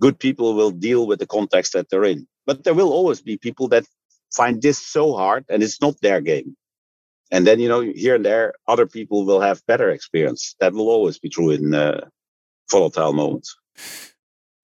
good 0.01 0.19
people 0.19 0.55
will 0.55 0.71
deal 0.71 1.07
with 1.07 1.19
the 1.19 1.27
context 1.27 1.73
that 1.73 1.91
they're 1.91 2.05
in. 2.05 2.27
But 2.47 2.65
there 2.65 2.75
will 2.75 2.93
always 2.93 3.21
be 3.21 3.37
people 3.37 3.69
that 3.69 3.85
find 4.33 4.61
this 4.63 4.79
so 4.79 5.15
hard 5.15 5.45
and 5.49 5.63
it's 5.63 5.81
not 5.81 6.01
their 6.01 6.21
game. 6.21 6.57
And 7.31 7.47
then, 7.47 7.61
you 7.61 7.69
know, 7.69 7.81
here 7.81 8.15
and 8.15 8.25
there, 8.25 8.55
other 8.67 8.87
people 8.87 9.27
will 9.27 9.41
have 9.41 9.67
better 9.67 9.91
experience. 9.91 10.55
That 10.61 10.73
will 10.73 10.89
always 10.89 11.19
be 11.19 11.29
true 11.29 11.51
in 11.51 11.75
uh, 11.75 12.07
volatile 12.71 13.13
moments. 13.13 13.55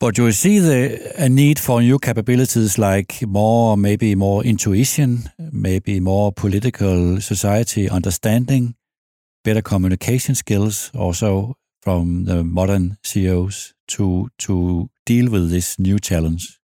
But 0.01 0.19
you 0.19 0.33
see 0.33 0.59
the 0.59 1.13
a 1.17 1.29
need 1.29 1.59
for 1.59 1.81
new 1.81 1.99
capabilities 1.99 2.79
like 2.79 3.23
more, 3.27 3.77
maybe 3.77 4.15
more 4.15 4.45
intuition, 4.45 5.31
maybe 5.39 6.01
more 6.01 6.33
political 6.33 7.21
society 7.21 7.89
understanding, 7.89 8.75
better 9.45 9.63
communication 9.63 10.35
skills 10.35 10.91
also 10.95 11.57
from 11.85 12.25
the 12.25 12.43
modern 12.43 12.97
CEOs 13.03 13.75
to 13.87 14.29
to 14.39 14.89
deal 15.05 15.31
with 15.31 15.51
this 15.51 15.79
new 15.79 15.99
challenge? 15.99 16.59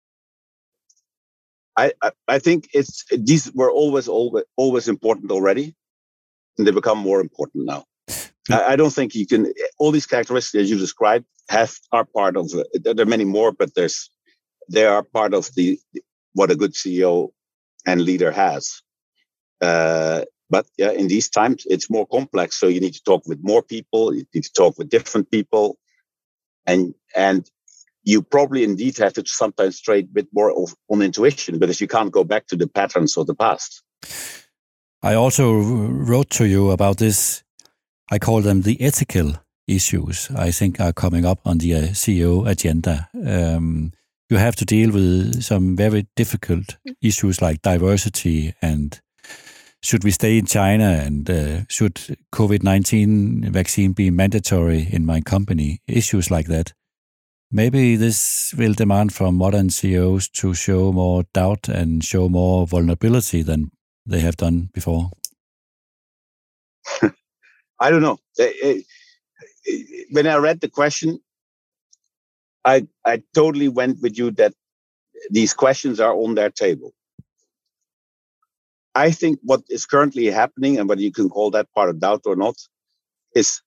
I, 1.76 1.92
I 2.28 2.38
think 2.38 2.68
it's 2.72 3.04
these 3.10 3.52
were 3.52 3.70
always 3.70 4.08
always 4.08 4.44
always 4.56 4.88
important 4.88 5.30
already, 5.30 5.74
and 6.56 6.66
they 6.66 6.70
become 6.70 6.98
more 6.98 7.20
important 7.20 7.64
now. 7.66 7.84
I, 8.50 8.72
I 8.72 8.76
don't 8.76 8.92
think 8.92 9.14
you 9.14 9.26
can 9.26 9.52
all 9.78 9.90
these 9.90 10.06
characteristics 10.06 10.62
as 10.62 10.70
you 10.70 10.78
described 10.78 11.26
have 11.48 11.74
are 11.92 12.04
part 12.04 12.36
of 12.36 12.50
there 12.74 13.06
are 13.06 13.14
many 13.16 13.24
more, 13.24 13.52
but 13.52 13.74
there's 13.74 14.10
they 14.70 14.84
are 14.84 15.02
part 15.02 15.34
of 15.34 15.48
the 15.54 15.78
what 16.34 16.50
a 16.50 16.56
good 16.56 16.74
CEO 16.74 17.30
and 17.86 18.00
leader 18.02 18.30
has. 18.30 18.82
Uh, 19.60 20.24
but 20.48 20.66
yeah, 20.76 20.90
in 20.90 21.08
these 21.08 21.28
times, 21.28 21.66
it's 21.68 21.90
more 21.90 22.06
complex. 22.06 22.56
So 22.56 22.68
you 22.68 22.80
need 22.80 22.94
to 22.94 23.02
talk 23.02 23.26
with 23.26 23.38
more 23.42 23.62
people. 23.62 24.14
You 24.14 24.24
need 24.34 24.44
to 24.44 24.52
talk 24.52 24.78
with 24.78 24.88
different 24.88 25.30
people, 25.30 25.78
and 26.66 26.94
and 27.14 27.48
you 28.04 28.22
probably 28.22 28.62
indeed 28.62 28.96
have 28.98 29.14
to 29.14 29.24
sometimes 29.26 29.80
trade 29.80 30.04
a 30.04 30.14
bit 30.14 30.28
more 30.32 30.52
of, 30.56 30.74
on 30.88 31.02
intuition 31.02 31.58
because 31.58 31.80
you 31.80 31.88
can't 31.88 32.12
go 32.12 32.22
back 32.22 32.46
to 32.46 32.56
the 32.56 32.68
patterns 32.68 33.16
of 33.16 33.26
the 33.26 33.34
past. 33.34 33.82
I 35.02 35.14
also 35.14 35.52
wrote 35.52 36.30
to 36.30 36.46
you 36.46 36.70
about 36.70 36.98
this. 36.98 37.42
I 38.10 38.18
call 38.18 38.42
them 38.42 38.62
the 38.62 38.80
ethical 38.80 39.32
issues. 39.66 40.30
I 40.30 40.52
think 40.52 40.80
are 40.80 40.92
coming 40.92 41.24
up 41.26 41.40
on 41.44 41.58
the 41.58 41.74
uh, 41.74 41.80
CEO 41.88 42.48
agenda. 42.48 43.08
Um, 43.14 43.92
you 44.30 44.36
have 44.36 44.56
to 44.56 44.64
deal 44.64 44.92
with 44.92 45.42
some 45.42 45.76
very 45.76 46.06
difficult 46.14 46.76
issues 47.02 47.42
like 47.42 47.62
diversity 47.62 48.54
and 48.62 49.00
should 49.86 50.02
we 50.02 50.10
stay 50.10 50.36
in 50.36 50.46
China 50.46 50.84
and 50.84 51.30
uh, 51.30 51.60
should 51.68 51.94
COVID 52.32 52.64
19 52.64 53.52
vaccine 53.52 53.92
be 53.92 54.10
mandatory 54.10 54.88
in 54.90 55.06
my 55.06 55.20
company? 55.20 55.80
Issues 55.86 56.28
like 56.28 56.48
that. 56.48 56.72
Maybe 57.52 57.94
this 57.94 58.52
will 58.58 58.72
demand 58.72 59.14
from 59.14 59.36
modern 59.36 59.70
CEOs 59.70 60.28
to 60.30 60.54
show 60.54 60.92
more 60.92 61.22
doubt 61.32 61.68
and 61.68 62.02
show 62.02 62.28
more 62.28 62.66
vulnerability 62.66 63.42
than 63.42 63.70
they 64.04 64.18
have 64.18 64.36
done 64.36 64.70
before. 64.74 65.10
I 67.80 67.90
don't 67.90 68.02
know. 68.02 68.18
When 70.10 70.26
I 70.26 70.36
read 70.36 70.60
the 70.60 70.68
question, 70.68 71.20
I 72.64 72.88
I 73.04 73.22
totally 73.34 73.68
went 73.68 74.02
with 74.02 74.18
you 74.18 74.32
that 74.32 74.52
these 75.30 75.54
questions 75.54 76.00
are 76.00 76.14
on 76.14 76.34
their 76.34 76.50
table. 76.50 76.92
I 78.96 79.10
think 79.12 79.40
what 79.42 79.62
is 79.68 79.86
currently 79.86 80.26
happening, 80.26 80.78
and 80.78 80.88
whether 80.88 81.02
you 81.02 81.12
can 81.12 81.28
call 81.28 81.50
that 81.52 81.72
part 81.74 81.90
of 81.90 82.00
doubt 82.00 82.22
or 82.26 82.36
not, 82.36 82.56
is 83.34 83.60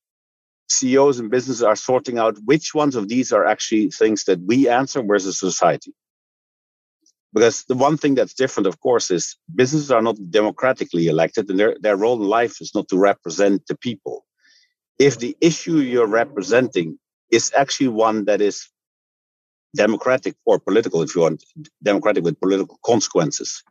CEOs 0.69 1.19
and 1.19 1.31
businesses 1.31 1.63
are 1.63 1.75
sorting 1.75 2.19
out 2.19 2.37
which 2.45 2.75
ones 2.75 2.95
of 2.95 3.09
these 3.09 3.31
are 3.33 3.45
actually 3.45 3.91
things 3.91 4.25
that 4.25 4.41
we 4.41 4.69
answer 4.69 5.03
versus 5.03 5.39
society. 5.39 5.93
because 7.33 7.65
the 7.65 7.75
one 7.75 7.97
thing 7.97 8.15
that's 8.15 8.33
different, 8.33 8.67
of 8.67 8.79
course, 8.81 9.11
is 9.11 9.37
businesses 9.55 9.91
are 9.91 10.01
not 10.01 10.17
democratically 10.31 11.07
elected, 11.07 11.49
and 11.49 11.59
their, 11.59 11.75
their 11.81 11.97
role 11.97 12.21
in 12.21 12.27
life 12.27 12.61
is 12.61 12.73
not 12.75 12.87
to 12.89 12.97
represent 12.97 13.65
the 13.67 13.77
people. 13.77 14.25
If 14.99 15.19
the 15.19 15.37
issue 15.41 15.77
you're 15.77 16.07
representing 16.07 16.99
is 17.31 17.51
actually 17.57 17.89
one 17.89 18.25
that 18.25 18.41
is 18.41 18.69
democratic 19.75 20.35
or 20.45 20.59
political, 20.59 21.03
if 21.03 21.15
you 21.15 21.21
want, 21.21 21.43
democratic 21.83 22.23
with 22.23 22.39
political 22.39 22.79
consequences, 22.85 23.63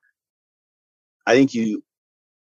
I 1.28 1.34
think 1.34 1.54
you 1.54 1.84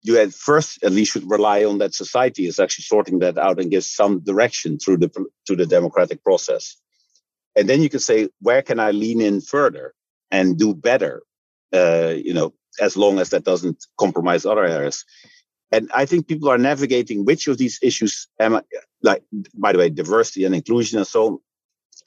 you 0.02 0.18
at 0.18 0.32
first 0.32 0.82
at 0.82 0.92
least 0.92 1.12
should 1.12 1.30
rely 1.30 1.64
on 1.64 1.78
that 1.78 1.94
society 1.94 2.46
is 2.46 2.58
actually 2.58 2.82
sorting 2.82 3.20
that 3.20 3.38
out 3.38 3.60
and 3.60 3.70
gives 3.70 3.88
some 3.88 4.18
direction 4.30 4.78
through 4.78 4.98
the 4.98 5.10
to 5.46 5.54
the 5.54 5.66
democratic 5.66 6.24
process. 6.24 6.76
And 7.56 7.68
then 7.68 7.80
you 7.82 7.88
can 7.88 8.00
say, 8.00 8.28
where 8.40 8.62
can 8.62 8.80
I 8.80 8.90
lean 8.90 9.20
in 9.20 9.40
further 9.40 9.94
and 10.30 10.58
do 10.58 10.74
better? 10.74 11.22
Uh, 11.72 12.14
you 12.28 12.34
know, 12.34 12.52
as 12.80 12.96
long 12.96 13.20
as 13.20 13.30
that 13.30 13.44
doesn't 13.44 13.86
compromise 13.98 14.44
other 14.44 14.64
areas. 14.64 15.04
And 15.70 15.90
I 15.94 16.04
think 16.04 16.26
people 16.26 16.50
are 16.50 16.58
navigating 16.58 17.24
which 17.24 17.46
of 17.46 17.56
these 17.58 17.78
issues 17.82 18.26
am 18.40 18.56
I, 18.56 18.62
like 19.02 19.22
by 19.54 19.72
the 19.72 19.78
way, 19.78 19.90
diversity 19.90 20.44
and 20.44 20.54
inclusion 20.54 20.98
and 20.98 21.06
so 21.06 21.26
on 21.26 21.38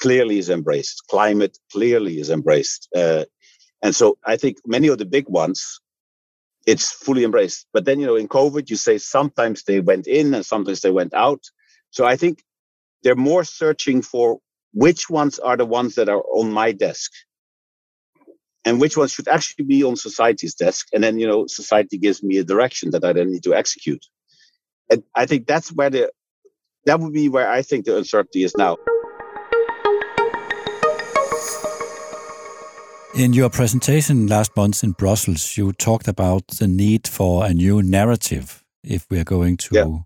clearly 0.02 0.38
is 0.40 0.50
embraced. 0.50 1.04
Climate 1.10 1.58
clearly 1.72 2.20
is 2.20 2.30
embraced. 2.30 2.90
Uh, 2.94 3.24
and 3.82 3.96
so 3.96 4.18
I 4.26 4.36
think 4.36 4.58
many 4.66 4.90
of 4.90 4.98
the 4.98 5.06
big 5.06 5.30
ones 5.30 5.80
it's 6.66 6.92
fully 6.92 7.24
embraced. 7.24 7.68
But 7.74 7.86
then, 7.86 8.00
you 8.00 8.06
know, 8.06 8.16
in 8.16 8.28
COVID, 8.28 8.70
you 8.70 8.76
say 8.76 8.98
sometimes 8.98 9.64
they 9.64 9.80
went 9.80 10.08
in 10.08 10.34
and 10.34 10.46
sometimes 10.46 10.82
they 10.82 10.92
went 10.92 11.14
out. 11.14 11.42
So 11.92 12.06
I 12.06 12.16
think 12.16 12.44
they're 13.04 13.16
more 13.16 13.44
searching 13.44 14.02
for 14.02 14.40
which 14.74 15.10
ones 15.10 15.40
are 15.40 15.58
the 15.58 15.66
ones 15.66 15.96
that 15.96 16.10
are 16.10 16.24
on 16.34 16.52
my 16.52 16.72
desk 16.72 17.12
and 18.66 18.82
which 18.82 18.98
ones 18.98 19.12
should 19.12 19.28
actually 19.28 19.66
be 19.66 19.84
on 19.84 19.96
society's 19.96 20.56
desk. 20.56 20.88
And 20.92 21.04
then, 21.04 21.20
you 21.20 21.28
know, 21.28 21.46
society 21.48 21.98
gives 21.98 22.24
me 22.24 22.38
a 22.38 22.44
direction 22.44 22.92
that 22.92 23.06
I 23.06 23.14
then 23.14 23.32
need 23.32 23.44
to 23.44 23.54
execute. 23.54 24.04
And 24.90 25.04
I 25.16 25.28
think 25.28 25.46
that's 25.46 25.72
where 25.72 25.90
the, 25.90 26.12
that 26.86 27.00
would 27.00 27.14
be 27.14 27.30
where 27.30 27.50
I 27.50 27.62
think 27.62 27.86
the 27.86 27.98
uncertainty 27.98 28.44
is 28.44 28.56
now. 28.58 28.78
In 33.16 33.32
your 33.32 33.50
presentation 33.50 34.28
last 34.28 34.58
month 34.58 34.84
in 34.84 34.92
Brussels, 34.92 35.56
you 35.56 35.72
talked 35.72 36.10
about 36.10 36.46
the 36.60 36.68
need 36.68 37.08
for 37.08 37.46
a 37.46 37.54
new 37.54 37.82
narrative 37.82 38.62
if 38.84 39.06
we 39.10 39.18
are 39.18 39.24
going 39.24 39.56
to 39.56 39.70
yeah. 39.72 39.98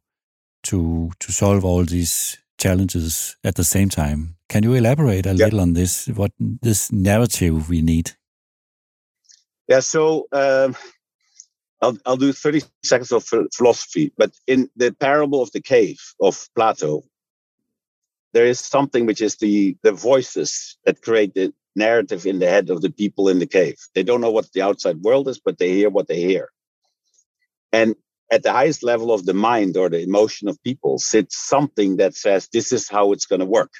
to 0.66 1.10
to 1.20 1.32
solve 1.32 1.66
all 1.66 1.84
these 1.84 2.38
challenges 2.60 3.36
at 3.44 3.56
the 3.56 3.64
same 3.64 3.90
time. 3.90 4.36
Can 4.48 4.62
you 4.62 4.76
elaborate 4.76 5.26
a 5.26 5.34
yeah. 5.34 5.46
little 5.46 5.60
on 5.60 5.74
this? 5.74 6.06
What 6.10 6.34
this 6.38 6.92
narrative 6.92 7.68
we 7.68 7.82
need? 7.82 8.12
Yeah, 9.68 9.80
so 9.80 10.28
um, 10.32 10.76
I'll 11.82 11.98
I'll 12.06 12.16
do 12.16 12.32
thirty 12.32 12.62
seconds 12.84 13.12
of 13.12 13.26
philosophy. 13.56 14.14
But 14.20 14.36
in 14.46 14.70
the 14.76 14.92
parable 14.92 15.42
of 15.42 15.52
the 15.52 15.62
cave 15.62 16.00
of 16.22 16.48
Plato, 16.54 17.02
there 18.34 18.46
is 18.46 18.60
something 18.60 19.08
which 19.08 19.20
is 19.20 19.38
the 19.38 19.76
the 19.82 19.94
voices 19.94 20.78
that 20.86 21.02
create 21.02 21.34
the 21.34 21.52
narrative 21.80 22.28
in 22.28 22.40
the 22.40 22.50
head 22.56 22.70
of 22.70 22.82
the 22.82 22.92
people 22.92 23.30
in 23.30 23.40
the 23.40 23.48
cave. 23.48 23.78
They 23.96 24.04
don't 24.04 24.22
know 24.22 24.32
what 24.32 24.52
the 24.54 24.64
outside 24.64 25.00
world 25.08 25.28
is, 25.30 25.40
but 25.40 25.58
they 25.60 25.72
hear 25.74 25.90
what 25.90 26.08
they 26.10 26.22
hear. 26.22 26.50
And 27.74 27.96
at 28.32 28.44
the 28.44 28.54
highest 28.54 28.84
level 28.84 29.12
of 29.12 29.26
the 29.26 29.34
mind 29.34 29.78
or 29.78 29.90
the 29.90 30.02
emotion 30.02 30.50
of 30.50 30.64
people 30.64 31.00
sits 31.00 31.36
something 31.38 31.98
that 31.98 32.16
says 32.16 32.50
this 32.54 32.72
is 32.72 32.90
how 32.90 33.14
it's 33.14 33.26
going 33.26 33.42
to 33.42 33.48
work. 33.60 33.74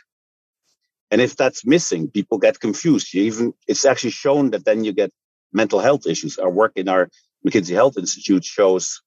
And 1.12 1.22
if 1.22 1.36
that's 1.36 1.66
missing, 1.66 2.10
people 2.10 2.38
get 2.40 2.60
confused. 2.60 3.14
You 3.14 3.24
even 3.24 3.54
it's 3.68 3.86
actually 3.86 4.12
shown 4.12 4.52
that 4.52 4.66
then 4.66 4.84
you 4.86 4.94
get 4.94 5.12
mental 5.54 5.80
health 5.80 6.08
issues. 6.08 6.40
Our 6.40 6.52
work 6.52 6.74
in 6.76 6.90
our 6.90 7.10
McKinsey 7.46 7.76
Health 7.76 7.98
Institute 7.98 8.46
shows 8.46 9.02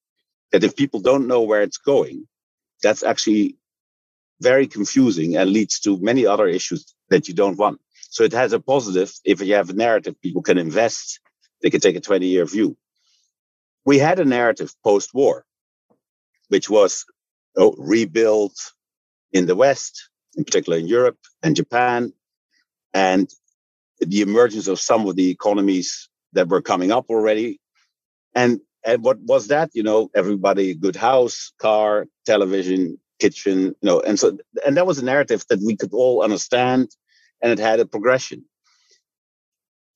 that 0.53 0.65
if 0.65 0.77
people 0.77 1.01
don't 1.01 1.29
know 1.29 1.43
where 1.43 1.63
it's 1.63 1.79
going, 1.79 2.27
that's 2.83 3.05
actually 3.05 3.57
very 4.41 4.69
confusing 4.69 5.37
and 5.37 5.51
leads 5.51 5.81
to 5.81 5.99
many 6.01 6.27
other 6.27 6.49
issues 6.49 6.95
that 7.11 7.29
you 7.29 7.35
don't 7.35 7.59
want. 7.59 7.81
So 8.12 8.25
it 8.25 8.35
has 8.35 8.53
a 8.53 8.61
positive. 8.61 9.11
If 9.25 9.40
you 9.40 9.55
have 9.55 9.70
a 9.70 9.72
narrative, 9.72 10.20
people 10.20 10.42
can 10.42 10.59
invest. 10.59 11.18
They 11.62 11.70
can 11.70 11.81
take 11.81 11.96
a 11.96 12.01
20 12.01 12.27
year 12.27 12.44
view. 12.44 12.77
We 13.87 13.98
had 13.98 14.20
a 14.20 14.25
narrative 14.27 14.75
post 14.85 15.14
war, 15.14 15.46
which 16.48 16.68
was 16.68 17.07
oh, 17.57 17.75
rebuilt 17.79 18.55
in 19.33 19.46
the 19.46 19.57
West, 19.57 20.11
in 20.37 20.44
particular 20.44 20.77
in 20.77 20.88
Europe 20.88 21.16
and 21.42 21.57
Japan, 21.57 22.12
and 22.92 23.31
the 23.98 24.20
emergence 24.20 24.68
of 24.68 24.79
some 24.79 25.09
of 25.09 25.16
the 25.16 25.31
economies 25.31 26.11
that 26.35 26.48
were 26.48 26.61
coming 26.61 26.92
up 26.92 27.07
already. 27.09 27.61
And 28.35 28.61
and 28.85 29.03
what 29.03 29.20
was 29.20 29.48
that? 29.48 29.70
You 29.72 29.85
know, 29.85 30.11
everybody 30.14 30.75
good 30.75 30.96
house, 30.96 31.55
car, 31.59 32.09
television, 32.27 32.98
kitchen, 33.18 33.75
you 33.81 33.87
know, 33.88 34.01
and 34.01 34.20
so 34.20 34.37
and 34.66 34.77
that 34.77 34.87
was 34.87 34.98
a 34.98 35.05
narrative 35.05 35.46
that 35.48 35.61
we 35.64 35.77
could 35.77 35.94
all 35.94 36.22
understand 36.22 36.94
and 37.43 37.53
it 37.53 37.59
had 37.59 37.81
a 37.81 37.87
progression. 37.87 38.45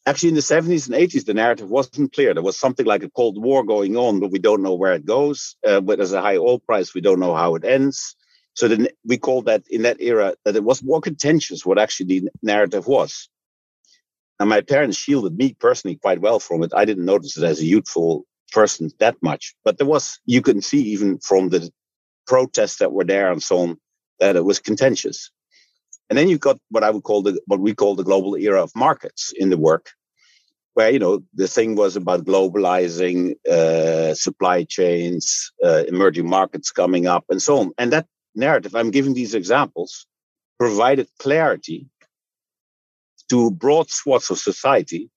Actually, 0.04 0.30
in 0.30 0.34
the 0.36 0.40
70s 0.40 0.86
and 0.86 0.94
80s, 0.94 1.24
the 1.24 1.34
narrative 1.34 1.68
wasn't 1.68 2.12
clear. 2.12 2.32
There 2.32 2.42
was 2.42 2.58
something 2.58 2.86
like 2.86 3.02
a 3.02 3.10
Cold 3.10 3.42
War 3.42 3.64
going 3.64 3.96
on, 3.96 4.20
but 4.20 4.30
we 4.30 4.38
don't 4.38 4.62
know 4.62 4.74
where 4.74 4.92
it 4.92 5.04
goes. 5.04 5.56
Uh, 5.66 5.80
but 5.80 5.98
there's 5.98 6.12
a 6.12 6.22
high 6.22 6.36
oil 6.36 6.60
price, 6.60 6.94
we 6.94 7.00
don't 7.00 7.18
know 7.18 7.34
how 7.34 7.56
it 7.56 7.64
ends. 7.64 8.14
So 8.54 8.68
then 8.68 8.88
we 9.04 9.18
called 9.18 9.46
that 9.46 9.64
in 9.68 9.82
that 9.82 10.00
era 10.00 10.34
that 10.44 10.56
it 10.56 10.64
was 10.64 10.82
more 10.82 11.00
contentious 11.00 11.66
what 11.66 11.78
actually 11.78 12.20
the 12.20 12.30
narrative 12.42 12.86
was. 12.86 13.28
And 14.38 14.48
my 14.48 14.60
parents 14.60 14.96
shielded 14.96 15.36
me 15.36 15.54
personally 15.58 15.96
quite 15.96 16.20
well 16.20 16.38
from 16.38 16.62
it. 16.62 16.72
I 16.74 16.84
didn't 16.84 17.04
notice 17.04 17.36
it 17.36 17.44
as 17.44 17.60
a 17.60 17.66
youthful 17.66 18.24
person 18.52 18.90
that 18.98 19.16
much, 19.22 19.54
but 19.64 19.76
there 19.76 19.86
was, 19.86 20.20
you 20.24 20.40
can 20.40 20.62
see 20.62 20.80
even 20.92 21.18
from 21.18 21.48
the 21.48 21.70
protests 22.26 22.78
that 22.78 22.92
were 22.92 23.04
there 23.04 23.30
and 23.30 23.42
so 23.42 23.58
on, 23.58 23.78
that 24.20 24.36
it 24.36 24.44
was 24.44 24.58
contentious. 24.58 25.30
And 26.08 26.18
then 26.18 26.28
you've 26.28 26.40
got 26.40 26.58
what 26.70 26.84
I 26.84 26.90
would 26.90 27.02
call 27.02 27.22
the 27.22 27.40
what 27.46 27.60
we 27.60 27.74
call 27.74 27.94
the 27.94 28.04
global 28.04 28.36
era 28.36 28.62
of 28.62 28.70
markets 28.74 29.32
in 29.36 29.50
the 29.50 29.58
work, 29.58 29.90
where 30.74 30.90
you 30.90 30.98
know 30.98 31.22
the 31.34 31.48
thing 31.48 31.74
was 31.74 31.96
about 31.96 32.24
globalizing 32.24 33.34
uh, 33.50 34.14
supply 34.14 34.64
chains, 34.64 35.52
uh, 35.64 35.84
emerging 35.88 36.28
markets 36.28 36.70
coming 36.70 37.06
up, 37.06 37.24
and 37.28 37.42
so 37.42 37.58
on. 37.58 37.72
And 37.78 37.92
that 37.92 38.06
narrative, 38.34 38.76
I'm 38.76 38.90
giving 38.90 39.14
these 39.14 39.34
examples, 39.34 40.06
provided 40.58 41.08
clarity 41.18 41.88
to 43.30 43.50
broad 43.50 43.90
swaths 43.90 44.30
of 44.30 44.38
society 44.38 45.10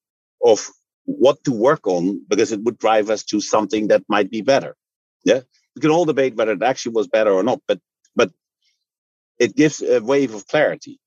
of 0.43 0.69
what 1.05 1.43
to 1.43 1.51
work 1.51 1.87
on 1.87 2.23
because 2.27 2.51
it 2.51 2.63
would 2.63 2.77
drive 2.77 3.09
us 3.09 3.23
to 3.23 3.41
something 3.41 3.87
that 3.87 4.03
might 4.07 4.29
be 4.29 4.41
better. 4.41 4.75
Yeah, 5.23 5.41
we 5.75 5.81
can 5.81 5.91
all 5.91 6.05
debate 6.05 6.35
whether 6.35 6.53
it 6.53 6.63
actually 6.63 6.93
was 6.93 7.07
better 7.07 7.31
or 7.31 7.43
not, 7.43 7.61
but 7.67 7.79
it 9.39 9.55
gives 9.55 9.81
a 9.81 10.01
wave 10.01 10.33
of 10.33 10.47
clarity. 10.47 10.99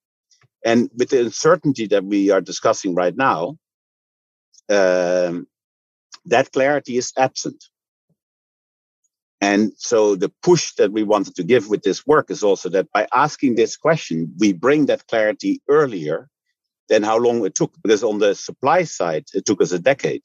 And 0.64 0.90
with 0.96 1.10
the 1.10 1.20
uncertainty 1.20 1.86
that 1.88 2.04
we 2.04 2.30
are 2.30 2.40
discussing 2.40 2.94
right 2.94 3.16
now, 3.16 3.58
um, 4.68 5.46
that 6.26 6.52
clarity 6.52 6.96
is 6.96 7.12
absent. 7.18 7.64
And 9.40 9.72
so 9.76 10.14
the 10.14 10.32
push 10.42 10.72
that 10.74 10.92
we 10.92 11.02
wanted 11.02 11.34
to 11.34 11.42
give 11.42 11.68
with 11.68 11.82
this 11.82 12.06
work 12.06 12.30
is 12.30 12.44
also 12.44 12.68
that 12.70 12.90
by 12.92 13.08
asking 13.12 13.56
this 13.56 13.76
question, 13.76 14.32
we 14.38 14.52
bring 14.52 14.86
that 14.86 15.06
clarity 15.08 15.60
earlier 15.68 16.28
than 16.88 17.02
how 17.02 17.18
long 17.18 17.44
it 17.44 17.56
took. 17.56 17.74
Because 17.82 18.04
on 18.04 18.18
the 18.20 18.36
supply 18.36 18.84
side, 18.84 19.24
it 19.34 19.44
took 19.44 19.60
us 19.60 19.72
a 19.72 19.80
decade. 19.80 20.22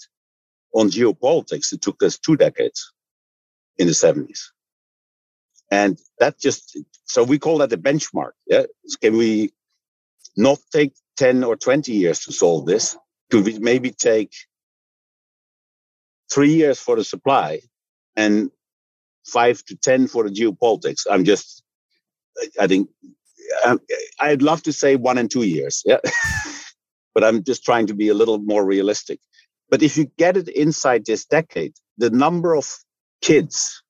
On 0.75 0.89
geopolitics, 0.89 1.73
it 1.73 1.81
took 1.81 2.03
us 2.03 2.19
two 2.19 2.37
decades 2.37 2.93
in 3.79 3.87
the 3.87 3.93
70s. 3.93 4.39
And 5.71 5.99
that 6.19 6.39
just, 6.39 6.77
so 7.05 7.23
we 7.23 7.39
call 7.39 7.59
that 7.59 7.69
the 7.69 7.77
benchmark. 7.77 8.31
Yeah. 8.45 8.63
Can 9.01 9.17
we 9.17 9.51
not 10.35 10.59
take 10.71 10.93
10 11.17 11.43
or 11.43 11.55
20 11.55 11.91
years 11.91 12.21
to 12.21 12.31
solve 12.31 12.65
this? 12.65 12.97
Could 13.29 13.45
we 13.45 13.59
maybe 13.59 13.91
take 13.91 14.31
three 16.31 16.53
years 16.53 16.79
for 16.79 16.95
the 16.95 17.03
supply 17.03 17.61
and 18.15 18.49
five 19.25 19.63
to 19.65 19.75
10 19.75 20.07
for 20.07 20.23
the 20.23 20.29
geopolitics? 20.29 21.05
I'm 21.09 21.25
just, 21.25 21.63
I 22.59 22.67
think, 22.67 22.89
um, 23.65 23.79
I'd 24.19 24.41
love 24.41 24.63
to 24.63 24.73
say 24.73 24.95
one 24.95 25.17
and 25.17 25.29
two 25.29 25.43
years. 25.43 25.83
Yeah. 25.85 25.97
but 27.13 27.23
I'm 27.23 27.43
just 27.43 27.63
trying 27.63 27.87
to 27.87 27.95
be 27.95 28.09
a 28.09 28.13
little 28.13 28.37
more 28.37 28.63
realistic. 28.63 29.19
But 29.69 29.81
if 29.81 29.97
you 29.97 30.05
get 30.17 30.37
it 30.37 30.47
inside 30.47 31.05
this 31.05 31.25
decade, 31.25 31.73
the 31.97 32.09
number 32.09 32.55
of 32.55 32.71
kids 33.21 33.81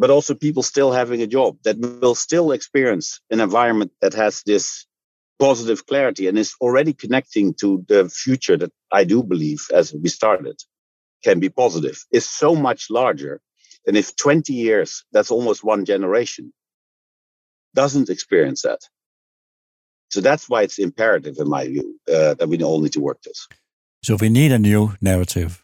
but 0.00 0.08
also 0.08 0.34
people 0.34 0.62
still 0.62 0.90
having 0.90 1.20
a 1.20 1.26
job 1.26 1.58
that 1.62 1.78
will 1.78 2.14
still 2.14 2.52
experience 2.52 3.20
an 3.30 3.38
environment 3.38 3.92
that 4.00 4.14
has 4.14 4.42
this 4.46 4.86
positive 5.38 5.84
clarity 5.84 6.26
and 6.26 6.38
is 6.38 6.54
already 6.58 6.94
connecting 6.94 7.52
to 7.52 7.84
the 7.86 8.08
future 8.08 8.56
that 8.56 8.72
I 8.90 9.04
do 9.04 9.22
believe, 9.22 9.68
as 9.74 9.92
we 9.92 10.08
started, 10.08 10.58
can 11.22 11.38
be 11.38 11.50
positive, 11.50 12.02
is 12.10 12.24
so 12.24 12.56
much 12.56 12.88
larger 12.88 13.42
than 13.84 13.94
if 13.94 14.16
20 14.16 14.54
years, 14.54 15.04
that's 15.12 15.30
almost 15.30 15.62
one 15.62 15.84
generation, 15.84 16.50
doesn't 17.74 18.08
experience 18.08 18.62
that. 18.62 18.80
So 20.08 20.22
that's 20.22 20.48
why 20.48 20.62
it's 20.62 20.78
imperative, 20.78 21.36
in 21.38 21.48
my 21.48 21.66
view, 21.66 22.00
uh, 22.08 22.34
that 22.34 22.48
we 22.48 22.62
all 22.62 22.80
need 22.80 22.94
to 22.94 23.00
work 23.00 23.20
this. 23.20 23.46
So 24.02 24.16
we 24.16 24.30
need 24.30 24.50
a 24.50 24.58
new 24.58 24.94
narrative. 25.02 25.62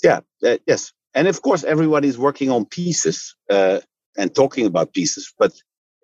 Yeah, 0.00 0.20
uh, 0.44 0.58
yes. 0.64 0.92
And 1.16 1.26
of 1.28 1.40
course, 1.40 1.64
everybody's 1.64 2.18
working 2.18 2.50
on 2.50 2.66
pieces 2.66 3.34
uh, 3.50 3.80
and 4.18 4.34
talking 4.34 4.66
about 4.66 4.92
pieces, 4.92 5.32
but 5.38 5.52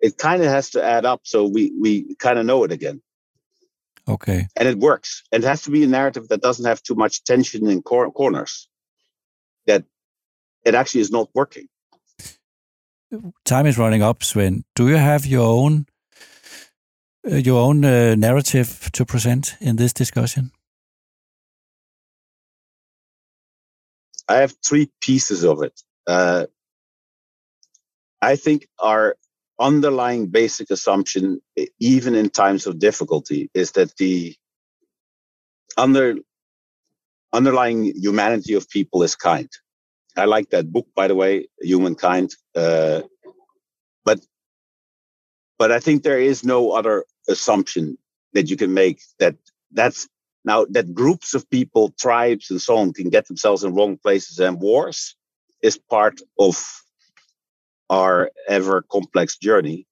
it 0.01 0.17
kind 0.17 0.41
of 0.41 0.49
has 0.49 0.71
to 0.71 0.83
add 0.83 1.05
up 1.05 1.21
so 1.23 1.47
we, 1.47 1.71
we 1.79 2.15
kind 2.15 2.39
of 2.39 2.45
know 2.45 2.63
it 2.63 2.71
again. 2.71 3.01
Okay. 4.07 4.47
And 4.57 4.67
it 4.67 4.79
works. 4.79 5.23
And 5.31 5.43
it 5.43 5.47
has 5.47 5.61
to 5.61 5.71
be 5.71 5.83
a 5.83 5.87
narrative 5.87 6.27
that 6.29 6.41
doesn't 6.41 6.65
have 6.65 6.81
too 6.81 6.95
much 6.95 7.23
tension 7.23 7.69
in 7.69 7.83
cor- 7.83 8.11
corners, 8.11 8.67
that 9.67 9.85
it 10.65 10.73
actually 10.73 11.01
is 11.01 11.11
not 11.11 11.29
working. 11.35 11.67
Time 13.45 13.67
is 13.67 13.77
running 13.77 14.01
up, 14.01 14.23
Sven. 14.23 14.63
Do 14.75 14.89
you 14.89 14.97
have 14.97 15.27
your 15.27 15.45
own 15.45 15.85
uh, 17.31 17.35
your 17.35 17.61
own 17.61 17.85
uh, 17.85 18.15
narrative 18.15 18.89
to 18.93 19.05
present 19.05 19.55
in 19.61 19.75
this 19.75 19.93
discussion? 19.93 20.51
I 24.33 24.37
have 24.39 24.55
three 24.67 24.91
pieces 25.01 25.45
of 25.45 25.63
it. 25.63 25.79
Uh, 26.07 26.47
I 28.21 28.37
think 28.37 28.67
our 28.79 29.17
underlying 29.59 30.27
basic 30.27 30.71
assumption, 30.71 31.41
even 31.79 32.15
in 32.15 32.31
times 32.31 32.67
of 32.67 32.79
difficulty, 32.79 33.51
is 33.55 33.73
that 33.73 33.95
the 33.97 34.35
under 35.77 36.15
underlying 37.33 37.85
humanity 37.95 38.55
of 38.55 38.69
people 38.69 39.03
is 39.03 39.15
kind. 39.15 39.49
I 40.17 40.25
like 40.25 40.49
that 40.51 40.71
book, 40.71 40.87
by 40.95 41.07
the 41.07 41.15
way, 41.15 41.47
Humankind. 41.61 42.35
Uh, 42.55 43.03
but 44.05 44.19
but 45.59 45.71
I 45.71 45.79
think 45.79 46.03
there 46.03 46.19
is 46.19 46.43
no 46.45 46.71
other 46.71 47.05
assumption 47.29 47.97
that 48.33 48.49
you 48.49 48.57
can 48.57 48.73
make 48.73 49.01
that 49.19 49.35
that's 49.71 50.07
now 50.45 50.65
that 50.69 50.93
groups 50.93 51.33
of 51.33 51.49
people, 51.49 51.93
tribes, 51.99 52.49
and 52.51 52.61
so 52.61 52.77
on 52.77 52.93
can 52.93 53.09
get 53.09 53.27
themselves 53.27 53.63
in 53.63 53.73
wrong 53.73 53.97
places 53.97 54.39
and 54.39 54.59
wars 54.59 55.15
is 55.61 55.77
part 55.77 56.19
of 56.39 56.55
our 57.89 58.29
ever 58.47 58.81
complex 58.81 59.37
journey. 59.37 59.87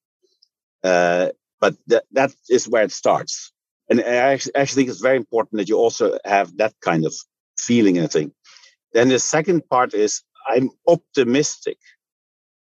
Uh, 0.83 1.29
but 1.59 1.75
that, 1.87 2.03
that 2.11 2.33
is 2.49 2.67
where 2.67 2.83
it 2.83 2.91
starts. 2.91 3.51
And 3.89 4.01
I 4.01 4.39
actually 4.55 4.65
think 4.65 4.89
it's 4.89 5.01
very 5.01 5.17
important 5.17 5.59
that 5.59 5.69
you 5.69 5.77
also 5.77 6.17
have 6.25 6.57
that 6.57 6.73
kind 6.81 7.05
of 7.05 7.13
feeling 7.57 7.97
and 7.97 8.11
thing. 8.11 8.31
Then 8.93 9.09
the 9.09 9.19
second 9.19 9.67
part 9.69 9.93
is 9.93 10.21
I'm 10.47 10.69
optimistic 10.87 11.77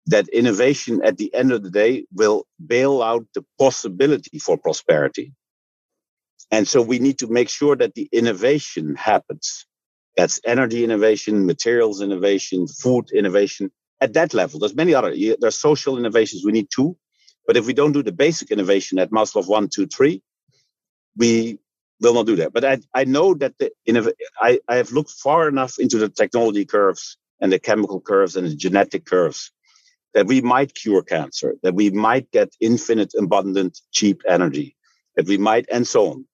that 0.07 0.29
innovation 0.29 1.00
at 1.05 1.16
the 1.18 1.33
end 1.35 1.53
of 1.53 1.62
the 1.62 1.70
day 1.70 2.05
will 2.12 2.46
bail 2.66 3.03
out 3.03 3.26
the 3.35 3.44
possibility 3.59 4.38
for 4.38 4.59
prosperity. 4.59 5.33
And 6.51 6.67
so 6.67 6.83
we 6.83 6.99
need 6.99 7.19
to 7.21 7.29
make 7.29 7.49
sure 7.49 7.77
that 7.77 7.95
the 7.95 8.09
innovation 8.13 8.97
happens. 8.97 9.67
That's 10.17 10.41
energy 10.45 10.85
innovation, 10.85 11.47
materials 11.47 12.03
innovation, 12.03 12.67
food 12.67 13.11
innovation 13.15 13.71
at 14.01 14.15
that 14.15 14.35
level. 14.35 14.59
There's 14.61 14.75
many 14.75 14.95
other, 14.95 15.15
there's 15.41 15.59
social 15.59 15.99
innovations 15.99 16.45
we 16.45 16.53
need 16.53 16.69
too. 16.75 16.97
But 17.47 17.57
if 17.57 17.67
we 17.67 17.73
don't 17.73 17.93
do 17.93 18.03
the 18.03 18.13
basic 18.13 18.51
innovation 18.51 18.99
at 18.99 19.11
Maslow 19.11 19.47
one, 19.47 19.69
two, 19.69 19.87
three, 19.87 20.23
we 21.17 21.59
will 22.01 22.15
not 22.15 22.27
do 22.27 22.37
that. 22.37 22.53
But 22.53 22.65
I, 22.65 22.79
I 22.95 23.05
know 23.05 23.35
that 23.35 23.55
the 23.59 23.71
I, 24.41 24.61
I 24.69 24.77
have 24.77 24.93
looked 24.93 25.11
far 25.11 25.49
enough 25.49 25.79
into 25.79 25.99
the 25.99 26.09
technology 26.09 26.65
curves 26.65 27.17
and 27.41 27.53
the 27.53 27.59
chemical 27.59 28.01
curves 28.01 28.37
and 28.37 28.47
the 28.47 28.55
genetic 28.55 29.05
curves 29.05 29.53
that 30.15 30.27
we 30.27 30.41
might 30.41 30.75
cure 30.75 31.03
cancer, 31.03 31.55
that 31.63 31.75
we 31.75 31.91
might 31.91 32.31
get 32.31 32.55
infinite, 32.61 33.13
abundant, 33.19 33.79
cheap 33.93 34.23
energy, 34.27 34.77
that 35.17 35.27
we 35.27 35.39
might, 35.39 35.67
and 35.71 35.87
so 35.87 36.11
on. 36.11 36.25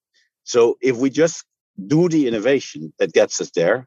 So 0.47 0.77
if 0.81 0.95
we 0.95 1.09
just 1.09 1.43
do 1.87 2.07
the 2.07 2.25
innovation 2.25 2.93
that 2.99 3.11
gets 3.11 3.41
us 3.41 3.51
there, 3.51 3.85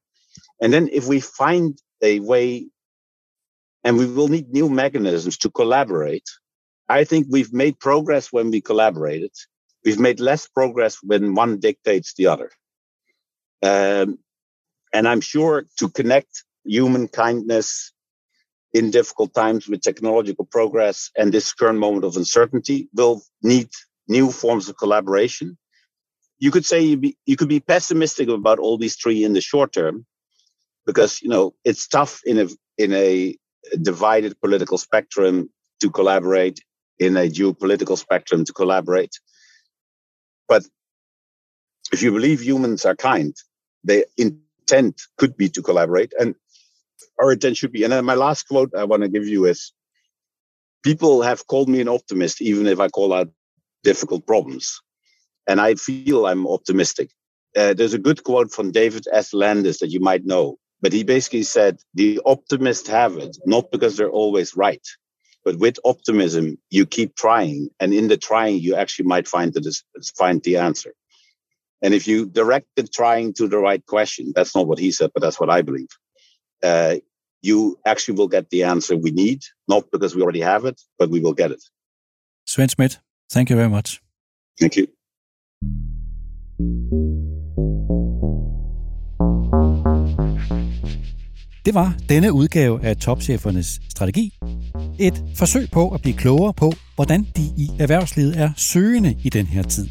and 0.61 0.70
then 0.70 0.90
if 0.92 1.09
we 1.09 1.18
find 1.18 1.79
a 2.03 2.20
way, 2.20 2.66
and 3.83 3.96
we 3.96 4.05
will 4.05 4.29
need 4.29 4.51
new 4.51 4.68
mechanisms 4.68 5.38
to 5.38 5.51
collaborate, 5.51 6.29
I 6.87 7.05
think 7.05 7.29
we've 7.31 7.53
made 7.53 7.81
progress 7.81 8.31
when 8.31 8.51
we 8.51 8.61
collaborated. 8.61 9.33
We've 9.87 9.99
made 9.99 10.20
less 10.20 10.46
progress 10.49 10.99
when 11.03 11.35
one 11.35 11.61
dictates 11.61 12.12
the 12.12 12.27
other. 12.27 12.51
Um, 13.62 14.18
and 14.92 15.09
I'm 15.09 15.23
sure 15.23 15.64
to 15.79 15.88
connect 15.88 16.44
human 16.64 17.09
kindness 17.09 17.90
in 18.75 18.90
difficult 18.90 19.33
times 19.33 19.66
with 19.66 19.81
technological 19.81 20.44
progress 20.44 21.11
and 21.16 21.33
this 21.33 21.55
current 21.55 21.79
moment 21.79 22.05
of 22.05 22.18
uncertainty 22.18 22.90
will 22.94 23.23
need 23.42 23.70
new 24.09 24.31
forms 24.31 24.68
of 24.68 24.77
collaboration. 24.77 25.57
You 26.40 26.50
could 26.50 26.66
say 26.66 26.81
you, 26.81 26.96
be, 26.96 27.16
you 27.26 27.37
could 27.37 27.48
be 27.48 27.61
pessimistic 27.61 28.29
about 28.29 28.59
all 28.59 28.79
these 28.79 28.96
three 28.96 29.24
in 29.24 29.35
the 29.35 29.40
short 29.40 29.72
term, 29.72 30.07
because 30.87 31.22
you 31.22 31.29
know 31.29 31.55
it's 31.64 31.87
tough 31.87 32.20
in 32.24 32.38
a 32.38 32.48
in 32.79 32.92
a 32.94 33.37
divided 33.81 34.40
political 34.40 34.79
spectrum 34.79 35.50
to 35.81 35.90
collaborate, 35.90 36.61
in 36.98 37.16
a 37.16 37.29
geopolitical 37.29 37.96
spectrum 37.96 38.44
to 38.44 38.53
collaborate. 38.53 39.18
But 40.48 40.66
if 41.92 42.03
you 42.03 42.12
believe 42.12 42.42
humans 42.42 42.85
are 42.85 42.96
kind, 42.96 43.35
their 43.85 44.05
intent 44.16 45.03
could 45.18 45.37
be 45.37 45.48
to 45.50 45.62
collaborate. 45.62 46.12
And 46.18 46.35
our 47.20 47.33
intent 47.33 47.57
should 47.57 47.72
be. 47.72 47.85
And 47.85 47.92
then 47.92 48.05
my 48.05 48.14
last 48.14 48.48
quote 48.48 48.74
I 48.74 48.85
want 48.85 49.03
to 49.03 49.09
give 49.09 49.26
you 49.26 49.46
is 49.46 49.72
people 50.83 51.22
have 51.22 51.46
called 51.46 51.68
me 51.68 51.81
an 51.81 51.88
optimist, 51.88 52.40
even 52.40 52.66
if 52.66 52.81
I 52.81 52.88
call 52.88 53.12
out 53.12 53.29
difficult 53.85 54.26
problems. 54.26 54.81
And 55.51 55.61
I 55.61 55.75
feel 55.75 56.27
I'm 56.27 56.47
optimistic. 56.47 57.11
Uh, 57.57 57.75
there's 57.75 57.93
a 57.93 57.99
good 57.99 58.23
quote 58.23 58.53
from 58.53 58.71
David 58.71 59.09
S. 59.13 59.35
Landes 59.35 59.79
that 59.79 59.91
you 59.91 59.99
might 59.99 60.25
know, 60.25 60.59
but 60.81 60.93
he 60.93 61.03
basically 61.03 61.43
said, 61.43 61.81
The 61.95 62.21
optimists 62.25 62.89
have 62.89 63.17
it, 63.17 63.37
not 63.47 63.73
because 63.73 63.97
they're 63.97 64.17
always 64.23 64.55
right, 64.55 64.87
but 65.45 65.59
with 65.59 65.77
optimism, 65.85 66.57
you 66.71 66.87
keep 66.87 67.17
trying. 67.17 67.69
And 67.81 67.93
in 67.93 68.07
the 68.07 68.17
trying, 68.17 68.61
you 68.61 68.77
actually 68.77 69.07
might 69.07 69.27
find 69.27 69.53
the, 69.53 69.77
find 70.17 70.41
the 70.45 70.59
answer. 70.59 70.95
And 71.83 71.95
if 71.95 72.07
you 72.07 72.27
direct 72.27 72.69
the 72.77 72.85
trying 72.85 73.33
to 73.35 73.49
the 73.49 73.59
right 73.59 73.85
question, 73.85 74.33
that's 74.37 74.55
not 74.55 74.69
what 74.69 74.79
he 74.79 74.93
said, 74.93 75.11
but 75.13 75.21
that's 75.21 75.41
what 75.41 75.51
I 75.51 75.63
believe. 75.63 75.89
Uh, 76.63 76.97
you 77.43 77.77
actually 77.85 78.15
will 78.15 78.29
get 78.29 78.51
the 78.51 78.63
answer 78.63 78.97
we 78.97 79.11
need, 79.11 79.43
not 79.67 79.91
because 79.91 80.15
we 80.15 80.23
already 80.23 80.43
have 80.43 80.65
it, 80.65 80.81
but 80.97 81.11
we 81.11 81.19
will 81.19 81.35
get 81.35 81.51
it. 81.51 81.65
Sven 82.45 82.69
Smit, 82.69 83.01
thank 83.29 83.51
you 83.51 83.57
very 83.57 83.69
much. 83.69 84.01
Thank 84.61 84.77
you. 84.77 84.87
Det 91.64 91.75
var 91.75 91.94
denne 92.09 92.33
udgave 92.33 92.85
af 92.85 92.96
Topchefernes 92.96 93.81
Strategi. 93.88 94.38
Et 94.99 95.25
forsøg 95.37 95.70
på 95.73 95.88
at 95.88 96.03
blive 96.03 96.16
klogere 96.16 96.55
på, 96.55 96.73
hvordan 96.94 97.27
de 97.37 97.42
i 97.57 97.70
erhvervslivet 97.79 98.40
er 98.40 98.51
søgende 98.57 99.16
i 99.25 99.29
den 99.29 99.46
her 99.46 99.62
tid. 99.62 99.88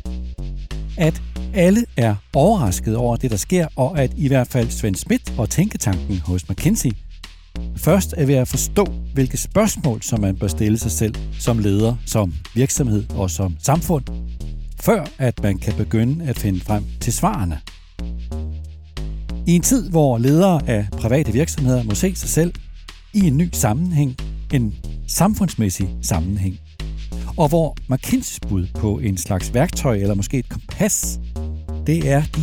At 0.98 1.22
alle 1.54 1.86
er 1.98 2.16
overrasket 2.34 2.96
over 2.96 3.16
det, 3.16 3.32
der 3.32 3.38
sker, 3.38 3.68
og 3.76 4.00
at 4.00 4.14
i 4.18 4.28
hvert 4.28 4.48
fald 4.48 4.70
Svend 4.70 4.96
Schmidt 4.96 5.40
og 5.40 5.50
Tænketanken 5.50 6.20
hos 6.20 6.50
McKinsey 6.50 6.92
først 7.78 8.14
er 8.18 8.26
ved 8.26 8.36
at 8.36 8.48
forstå, 8.48 8.86
hvilke 9.14 9.38
spørgsmål, 9.38 10.02
som 10.02 10.22
man 10.22 10.36
bør 10.36 10.48
stille 10.48 10.78
sig 10.78 10.92
selv 10.92 11.16
som 11.40 11.60
leder, 11.60 11.96
som 12.06 12.34
virksomhed 12.56 13.04
og 13.16 13.30
som 13.30 13.56
samfund, 13.60 14.04
før 14.80 15.06
at 15.18 15.44
man 15.44 15.58
kan 15.58 15.74
begynde 15.74 16.26
at 16.26 16.40
finde 16.40 16.60
frem 16.60 16.84
til 17.02 17.14
svarene. 17.14 17.60
I 19.48 19.56
en 19.56 19.62
tid, 19.62 19.90
hvor 19.90 20.18
ledere 20.18 20.62
af 20.68 20.88
private 20.92 21.32
virksomheder 21.32 21.84
må 21.84 21.96
se 21.96 22.16
sig 22.16 22.30
selv 22.30 22.54
i 23.14 23.20
en 23.28 23.38
ny 23.38 23.50
sammenhæng, 23.54 24.16
en 24.54 24.76
samfundsmæssig 25.08 25.90
sammenhæng, 26.02 26.60
og 27.38 27.50
hvor 27.50 27.76
McKinseys 27.90 28.40
bud 28.50 28.68
på 28.76 29.00
en 29.00 29.18
slags 29.18 29.54
værktøj 29.54 29.96
eller 29.96 30.16
måske 30.16 30.38
et 30.40 30.50
kompas, 30.50 31.20
det 31.88 32.10
er 32.10 32.24
de 32.36 32.42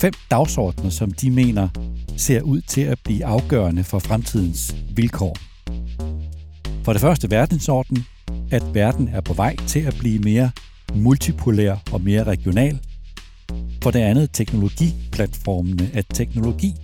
fem 0.00 0.12
dagsordner, 0.30 0.90
som 0.90 1.10
de 1.10 1.30
mener 1.30 1.68
ser 2.16 2.42
ud 2.42 2.60
til 2.60 2.80
at 2.80 2.98
blive 3.04 3.24
afgørende 3.24 3.84
for 3.84 3.98
fremtidens 3.98 4.74
vilkår. 4.94 5.36
For 6.84 6.92
det 6.92 7.00
første 7.00 7.30
verdensorden, 7.30 8.04
at 8.50 8.74
verden 8.74 9.08
er 9.08 9.20
på 9.20 9.32
vej 9.32 9.56
til 9.66 9.80
at 9.80 9.96
blive 9.98 10.18
mere 10.18 10.50
multipolær 10.94 11.76
og 11.92 12.00
mere 12.00 12.24
regional. 12.24 12.78
For 13.82 13.90
det 13.90 13.98
andet 13.98 14.30
teknologiplatformene, 14.32 15.90
at 15.94 16.06
teknologi, 16.14 16.74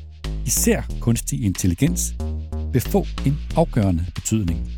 især 0.47 0.83
kunstig 1.01 1.45
intelligens, 1.45 2.15
vil 2.73 2.83
få 2.83 3.07
en 3.27 3.39
afgørende 3.57 4.05
betydning. 4.15 4.73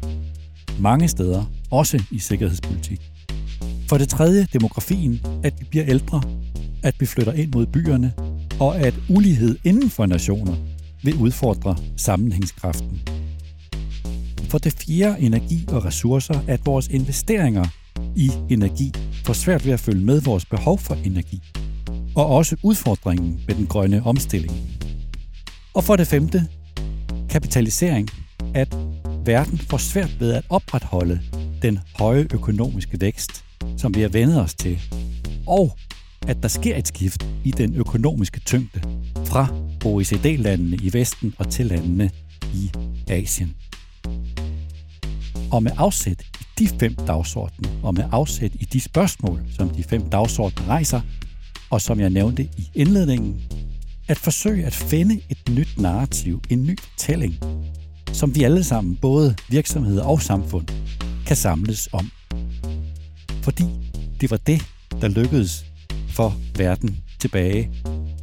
Mange 0.80 1.08
steder, 1.08 1.44
også 1.70 2.02
i 2.10 2.18
sikkerhedspolitik. 2.18 3.00
For 3.88 3.98
det 3.98 4.08
tredje 4.08 4.46
demografien, 4.52 5.20
at 5.44 5.54
vi 5.60 5.64
bliver 5.70 5.84
ældre, 5.88 6.22
at 6.82 6.94
vi 7.00 7.06
flytter 7.06 7.32
ind 7.32 7.52
mod 7.54 7.66
byerne, 7.66 8.12
og 8.60 8.78
at 8.78 8.94
ulighed 9.08 9.58
inden 9.64 9.90
for 9.90 10.06
nationer 10.06 10.56
vil 11.02 11.14
udfordre 11.14 11.76
sammenhængskraften. 11.96 13.00
For 14.48 14.58
det 14.58 14.72
fjerde 14.72 15.20
energi 15.20 15.64
og 15.68 15.84
ressourcer, 15.84 16.40
at 16.46 16.66
vores 16.66 16.88
investeringer 16.88 17.64
i 18.16 18.30
energi 18.50 18.92
får 19.28 19.32
svært 19.32 19.66
ved 19.66 19.72
at 19.72 19.80
følge 19.80 20.04
med 20.04 20.20
vores 20.20 20.44
behov 20.44 20.78
for 20.78 20.94
energi. 20.94 21.42
og 22.14 22.26
også 22.26 22.56
udfordringen 22.62 23.40
med 23.46 23.54
den 23.54 23.66
grønne 23.66 24.02
omstilling. 24.02 24.52
Og 25.74 25.84
for 25.84 25.96
det 25.96 26.06
femte, 26.06 26.46
kapitalisering, 27.30 28.08
at 28.54 28.76
verden 29.24 29.58
får 29.58 29.76
svært 29.76 30.20
ved 30.20 30.32
at 30.32 30.44
opretholde 30.48 31.20
den 31.62 31.78
høje 31.98 32.26
økonomiske 32.34 33.00
vækst, 33.00 33.44
som 33.76 33.94
vi 33.94 34.00
har 34.00 34.08
vendet 34.08 34.40
os 34.40 34.54
til, 34.54 34.78
og 35.46 35.76
at 36.28 36.42
der 36.42 36.48
sker 36.48 36.76
et 36.76 36.88
skift 36.88 37.26
i 37.44 37.50
den 37.50 37.74
økonomiske 37.74 38.40
tyngde 38.40 38.80
fra 39.24 39.46
OECD-landene 39.84 40.76
i 40.76 40.90
Vesten 40.92 41.34
og 41.38 41.50
til 41.50 41.66
landene 41.66 42.10
i 42.54 42.70
Asien. 43.08 43.54
Og 45.50 45.62
med 45.62 45.72
afsæt 45.76 46.22
i 46.40 46.44
de 46.58 46.68
fem 46.68 46.94
dagsordener, 46.94 47.68
og 47.82 47.94
med 47.94 48.04
afsæt 48.12 48.52
i 48.54 48.64
de 48.64 48.80
spørgsmål, 48.80 49.40
som 49.56 49.68
de 49.68 49.82
fem 49.82 50.10
dagsordener 50.10 50.68
rejser, 50.68 51.00
og 51.70 51.80
som 51.80 52.00
jeg 52.00 52.10
nævnte 52.10 52.42
i 52.42 52.70
indledningen, 52.74 53.42
at 54.08 54.18
forsøge 54.18 54.66
at 54.66 54.74
finde 54.74 55.20
et 55.28 55.38
nyt 55.50 55.78
narrativ, 55.78 56.42
en 56.50 56.66
ny 56.66 56.78
fortælling, 56.78 57.34
som 58.12 58.34
vi 58.34 58.42
alle 58.42 58.64
sammen, 58.64 58.96
både 58.96 59.34
virksomheder 59.48 60.04
og 60.04 60.22
samfund, 60.22 60.66
kan 61.26 61.36
samles 61.36 61.88
om. 61.92 62.10
Fordi 63.42 63.64
det 64.20 64.30
var 64.30 64.36
det, 64.36 64.62
der 65.00 65.08
lykkedes 65.08 65.66
for 66.08 66.34
verden 66.56 66.98
tilbage 67.18 67.70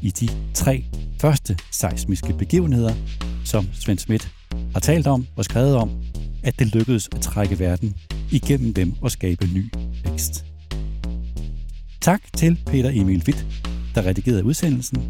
i 0.01 0.09
de 0.09 0.29
tre 0.53 0.85
første 1.21 1.57
seismiske 1.71 2.33
begivenheder, 2.33 2.93
som 3.45 3.67
Svend 3.73 3.99
Schmidt 3.99 4.31
har 4.73 4.79
talt 4.79 5.07
om 5.07 5.27
og 5.35 5.45
skrevet 5.45 5.75
om, 5.75 5.91
at 6.45 6.59
det 6.59 6.75
lykkedes 6.75 7.09
at 7.15 7.21
trække 7.21 7.59
verden 7.59 7.95
igennem 8.31 8.73
dem 8.73 8.93
og 9.01 9.11
skabe 9.11 9.45
ny 9.53 9.71
vækst. 10.05 10.45
Tak 12.01 12.21
til 12.37 12.57
Peter 12.65 12.89
Emil 12.93 13.23
Witt, 13.27 13.45
der 13.95 14.05
redigerede 14.05 14.45
udsendelsen. 14.45 15.03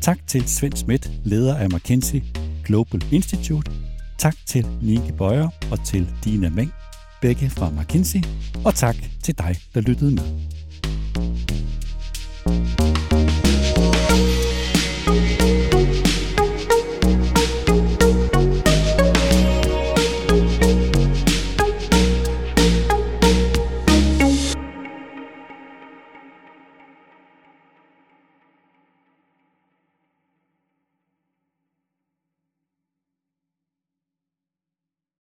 Tak 0.00 0.18
til 0.26 0.48
Svend 0.48 0.76
Schmidt, 0.76 1.10
leder 1.24 1.56
af 1.56 1.70
McKinsey 1.70 2.22
Global 2.64 3.04
Institute. 3.10 3.70
Tak 4.18 4.34
til 4.46 4.66
Nike 4.82 5.12
Bøjer 5.18 5.48
og 5.70 5.84
til 5.84 6.08
Dina 6.24 6.48
Meng, 6.48 6.72
begge 7.22 7.50
fra 7.50 7.70
McKinsey. 7.70 8.20
Og 8.64 8.74
tak 8.74 8.96
til 9.22 9.38
dig, 9.38 9.56
der 9.74 9.80
lyttede 9.80 10.10
med. 10.10 10.22